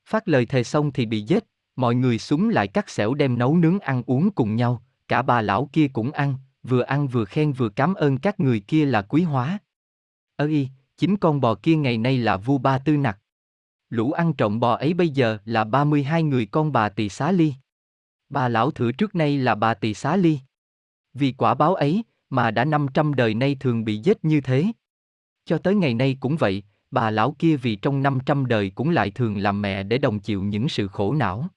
Phát 0.04 0.28
lời 0.28 0.46
thề 0.46 0.64
xong 0.64 0.92
thì 0.92 1.06
bị 1.06 1.22
giết, 1.22 1.44
mọi 1.78 1.94
người 1.94 2.18
súng 2.18 2.48
lại 2.48 2.68
cắt 2.68 2.90
xẻo 2.90 3.14
đem 3.14 3.38
nấu 3.38 3.56
nướng 3.56 3.80
ăn 3.80 4.02
uống 4.06 4.30
cùng 4.30 4.56
nhau, 4.56 4.82
cả 5.08 5.22
bà 5.22 5.42
lão 5.42 5.70
kia 5.72 5.88
cũng 5.92 6.10
ăn, 6.12 6.34
vừa 6.62 6.82
ăn 6.82 7.08
vừa 7.08 7.24
khen 7.24 7.52
vừa 7.52 7.68
cảm 7.68 7.94
ơn 7.94 8.18
các 8.18 8.40
người 8.40 8.60
kia 8.60 8.84
là 8.84 9.02
quý 9.02 9.22
hóa. 9.22 9.58
Ơ 10.36 10.46
y, 10.46 10.68
chính 10.96 11.16
con 11.16 11.40
bò 11.40 11.54
kia 11.54 11.76
ngày 11.76 11.98
nay 11.98 12.18
là 12.18 12.36
vua 12.36 12.58
ba 12.58 12.78
tư 12.78 12.96
nặc. 12.96 13.18
Lũ 13.90 14.12
ăn 14.12 14.32
trộm 14.32 14.60
bò 14.60 14.76
ấy 14.76 14.94
bây 14.94 15.08
giờ 15.08 15.38
là 15.44 15.64
32 15.64 16.22
người 16.22 16.46
con 16.46 16.72
bà 16.72 16.88
tỳ 16.88 17.08
xá 17.08 17.32
ly. 17.32 17.54
Bà 18.28 18.48
lão 18.48 18.70
thử 18.70 18.92
trước 18.92 19.14
nay 19.14 19.38
là 19.38 19.54
bà 19.54 19.74
tỳ 19.74 19.94
xá 19.94 20.16
ly. 20.16 20.38
Vì 21.14 21.32
quả 21.32 21.54
báo 21.54 21.74
ấy, 21.74 22.04
mà 22.30 22.50
đã 22.50 22.64
500 22.64 23.14
đời 23.14 23.34
nay 23.34 23.56
thường 23.60 23.84
bị 23.84 23.98
giết 23.98 24.24
như 24.24 24.40
thế. 24.40 24.66
Cho 25.44 25.58
tới 25.58 25.74
ngày 25.74 25.94
nay 25.94 26.16
cũng 26.20 26.36
vậy, 26.36 26.62
bà 26.90 27.10
lão 27.10 27.36
kia 27.38 27.56
vì 27.56 27.76
trong 27.76 28.02
500 28.02 28.46
đời 28.46 28.70
cũng 28.70 28.90
lại 28.90 29.10
thường 29.10 29.36
làm 29.36 29.62
mẹ 29.62 29.82
để 29.82 29.98
đồng 29.98 30.20
chịu 30.20 30.42
những 30.42 30.68
sự 30.68 30.88
khổ 30.88 31.14
não. 31.14 31.48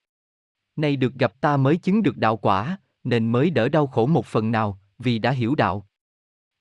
Nay 0.76 0.96
được 0.96 1.14
gặp 1.14 1.42
ta 1.42 1.58
mới 1.58 1.78
chứng 1.78 2.04
được 2.04 2.18
đạo 2.18 2.38
quả, 2.38 2.78
nên 3.04 3.32
mới 3.32 3.50
đỡ 3.50 3.70
đau 3.70 3.88
khổ 3.88 4.06
một 4.06 4.26
phần 4.26 4.52
nào, 4.52 4.80
vì 5.00 5.20
đã 5.20 5.32
hiểu 5.32 5.56
đạo. 5.56 5.88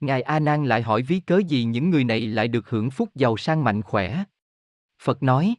Ngài 0.01 0.23
A 0.23 0.39
Nan 0.39 0.65
lại 0.65 0.83
hỏi 0.83 1.03
ví 1.03 1.21
cớ 1.21 1.39
gì 1.39 1.65
những 1.65 1.91
người 1.91 2.05
này 2.05 2.21
lại 2.21 2.49
được 2.49 2.71
hưởng 2.71 2.91
phúc 2.91 3.09
giàu 3.15 3.37
sang 3.37 3.65
mạnh 3.65 3.83
khỏe. 3.83 4.25
Phật 5.03 5.23
nói, 5.23 5.55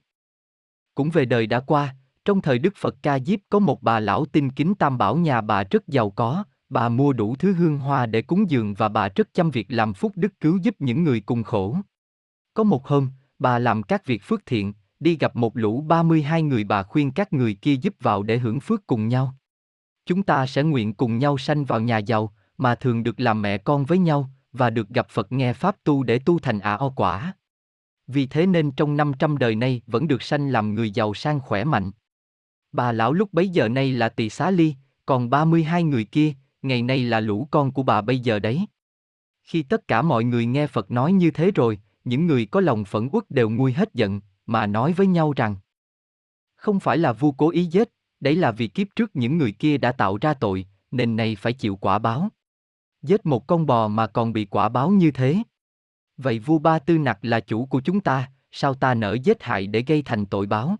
cũng 0.96 1.10
về 1.10 1.26
đời 1.26 1.48
đã 1.48 1.60
qua, 1.60 1.96
trong 2.26 2.42
thời 2.42 2.60
Đức 2.60 2.74
Phật 2.78 2.96
Ca 3.02 3.20
Diếp 3.20 3.40
có 3.50 3.60
một 3.60 3.84
bà 3.84 4.00
lão 4.00 4.26
tinh 4.26 4.50
kính 4.50 4.76
tam 4.76 4.98
bảo 4.98 5.16
nhà 5.16 5.42
bà 5.42 5.64
rất 5.64 5.88
giàu 5.88 6.10
có, 6.10 6.44
bà 6.70 6.90
mua 6.90 7.14
đủ 7.14 7.36
thứ 7.36 7.54
hương 7.54 7.80
hoa 7.80 8.06
để 8.06 8.22
cúng 8.22 8.50
dường 8.50 8.74
và 8.74 8.90
bà 8.90 9.10
rất 9.16 9.34
chăm 9.34 9.52
việc 9.52 9.66
làm 9.70 9.94
phúc 9.94 10.12
đức 10.16 10.40
cứu 10.40 10.58
giúp 10.58 10.76
những 10.80 11.04
người 11.04 11.20
cùng 11.20 11.44
khổ. 11.44 11.78
Có 12.54 12.64
một 12.64 12.88
hôm, 12.88 13.10
bà 13.40 13.60
làm 13.60 13.84
các 13.84 14.06
việc 14.06 14.24
phước 14.24 14.46
thiện, 14.46 14.74
đi 15.02 15.18
gặp 15.18 15.36
một 15.36 15.58
lũ 15.58 15.82
32 15.82 16.42
người 16.44 16.64
bà 16.64 16.84
khuyên 16.84 17.12
các 17.12 17.34
người 17.34 17.54
kia 17.54 17.76
giúp 17.76 17.96
vào 18.00 18.24
để 18.24 18.38
hưởng 18.38 18.60
phước 18.60 18.88
cùng 18.88 19.08
nhau. 19.08 19.36
Chúng 20.06 20.24
ta 20.24 20.46
sẽ 20.46 20.64
nguyện 20.64 20.94
cùng 20.94 21.18
nhau 21.18 21.38
sanh 21.38 21.66
vào 21.66 21.80
nhà 21.80 21.98
giàu, 21.98 22.34
mà 22.58 22.76
thường 22.76 23.04
được 23.04 23.20
làm 23.20 23.42
mẹ 23.42 23.58
con 23.58 23.86
với 23.86 23.98
nhau, 23.98 24.30
và 24.52 24.70
được 24.70 24.90
gặp 24.90 25.10
Phật 25.10 25.32
nghe 25.32 25.54
Pháp 25.54 25.76
tu 25.84 26.04
để 26.04 26.20
tu 26.20 26.40
thành 26.40 26.60
ả 26.60 26.74
o 26.74 26.90
quả. 26.90 27.34
Vì 28.08 28.28
thế 28.28 28.46
nên 28.46 28.72
trong 28.72 28.98
500 28.98 29.38
đời 29.38 29.56
nay 29.56 29.82
vẫn 29.88 30.08
được 30.08 30.22
sanh 30.22 30.50
làm 30.50 30.76
người 30.76 30.92
giàu 30.92 31.14
sang 31.14 31.40
khỏe 31.40 31.64
mạnh. 31.64 31.92
Bà 32.72 32.92
lão 32.92 33.14
lúc 33.14 33.34
bấy 33.34 33.50
giờ 33.50 33.70
nay 33.70 33.92
là 33.92 34.10
tỳ 34.10 34.30
xá 34.30 34.52
ly, 34.52 34.76
còn 35.06 35.30
32 35.30 35.84
người 35.84 36.04
kia, 36.04 36.34
ngày 36.62 36.82
nay 36.82 37.04
là 37.04 37.20
lũ 37.20 37.48
con 37.52 37.72
của 37.72 37.84
bà 37.84 38.02
bây 38.02 38.20
giờ 38.20 38.40
đấy. 38.40 38.66
Khi 39.44 39.64
tất 39.64 39.88
cả 39.88 40.02
mọi 40.02 40.24
người 40.24 40.46
nghe 40.46 40.68
Phật 40.68 40.92
nói 40.92 41.14
như 41.14 41.32
thế 41.32 41.52
rồi, 41.52 41.80
những 42.04 42.28
người 42.28 42.46
có 42.46 42.62
lòng 42.62 42.86
phẫn 42.86 43.10
uất 43.12 43.32
đều 43.32 43.50
nguôi 43.50 43.74
hết 43.74 43.94
giận, 43.94 44.22
mà 44.46 44.68
nói 44.68 44.94
với 44.94 45.08
nhau 45.08 45.34
rằng 45.36 45.56
Không 46.56 46.80
phải 46.80 46.98
là 46.98 47.14
vua 47.14 47.32
cố 47.32 47.50
ý 47.50 47.66
giết, 47.66 47.90
đấy 48.20 48.36
là 48.36 48.52
vì 48.52 48.68
kiếp 48.68 48.88
trước 48.96 49.12
những 49.14 49.38
người 49.38 49.52
kia 49.52 49.78
đã 49.78 49.92
tạo 49.92 50.18
ra 50.22 50.34
tội, 50.34 50.66
nên 50.92 51.16
này 51.16 51.36
phải 51.36 51.54
chịu 51.54 51.76
quả 51.76 52.00
báo. 52.00 52.30
Giết 53.02 53.26
một 53.26 53.48
con 53.48 53.66
bò 53.66 53.88
mà 53.88 54.08
còn 54.08 54.34
bị 54.34 54.46
quả 54.46 54.70
báo 54.70 54.90
như 54.90 55.12
thế. 55.12 55.38
Vậy 56.18 56.40
vua 56.40 56.60
Ba 56.60 56.80
Tư 56.80 56.98
Nặc 56.98 57.20
là 57.22 57.40
chủ 57.40 57.66
của 57.66 57.82
chúng 57.82 58.02
ta, 58.02 58.32
sao 58.52 58.74
ta 58.74 58.94
nỡ 58.94 59.18
giết 59.24 59.44
hại 59.44 59.68
để 59.68 59.84
gây 59.88 60.02
thành 60.02 60.26
tội 60.26 60.46
báo? 60.46 60.76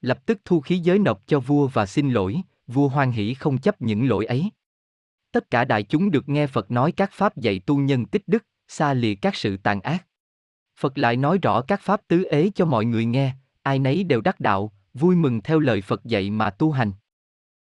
Lập 0.00 0.26
tức 0.26 0.38
thu 0.44 0.60
khí 0.60 0.78
giới 0.78 0.98
nộp 0.98 1.26
cho 1.26 1.40
vua 1.40 1.66
và 1.66 1.86
xin 1.86 2.10
lỗi, 2.10 2.42
vua 2.66 2.88
hoan 2.88 3.10
hỷ 3.10 3.34
không 3.34 3.58
chấp 3.58 3.82
những 3.82 4.08
lỗi 4.08 4.24
ấy. 4.24 4.50
Tất 5.32 5.50
cả 5.50 5.64
đại 5.64 5.82
chúng 5.82 6.10
được 6.10 6.28
nghe 6.28 6.46
Phật 6.46 6.70
nói 6.70 6.92
các 6.92 7.10
pháp 7.12 7.36
dạy 7.36 7.58
tu 7.58 7.76
nhân 7.76 8.06
tích 8.06 8.22
đức, 8.26 8.46
xa 8.68 8.94
lìa 8.94 9.14
các 9.14 9.36
sự 9.36 9.56
tàn 9.56 9.80
ác. 9.80 10.06
Phật 10.78 10.98
lại 10.98 11.16
nói 11.16 11.38
rõ 11.42 11.62
các 11.62 11.80
pháp 11.80 12.00
tứ 12.08 12.24
ế 12.24 12.50
cho 12.54 12.64
mọi 12.64 12.84
người 12.84 13.04
nghe, 13.04 13.32
ai 13.62 13.78
nấy 13.78 14.04
đều 14.04 14.20
đắc 14.20 14.40
đạo, 14.40 14.72
vui 14.94 15.16
mừng 15.16 15.40
theo 15.42 15.58
lời 15.58 15.80
Phật 15.80 16.04
dạy 16.04 16.30
mà 16.30 16.50
tu 16.50 16.70
hành. 16.70 16.92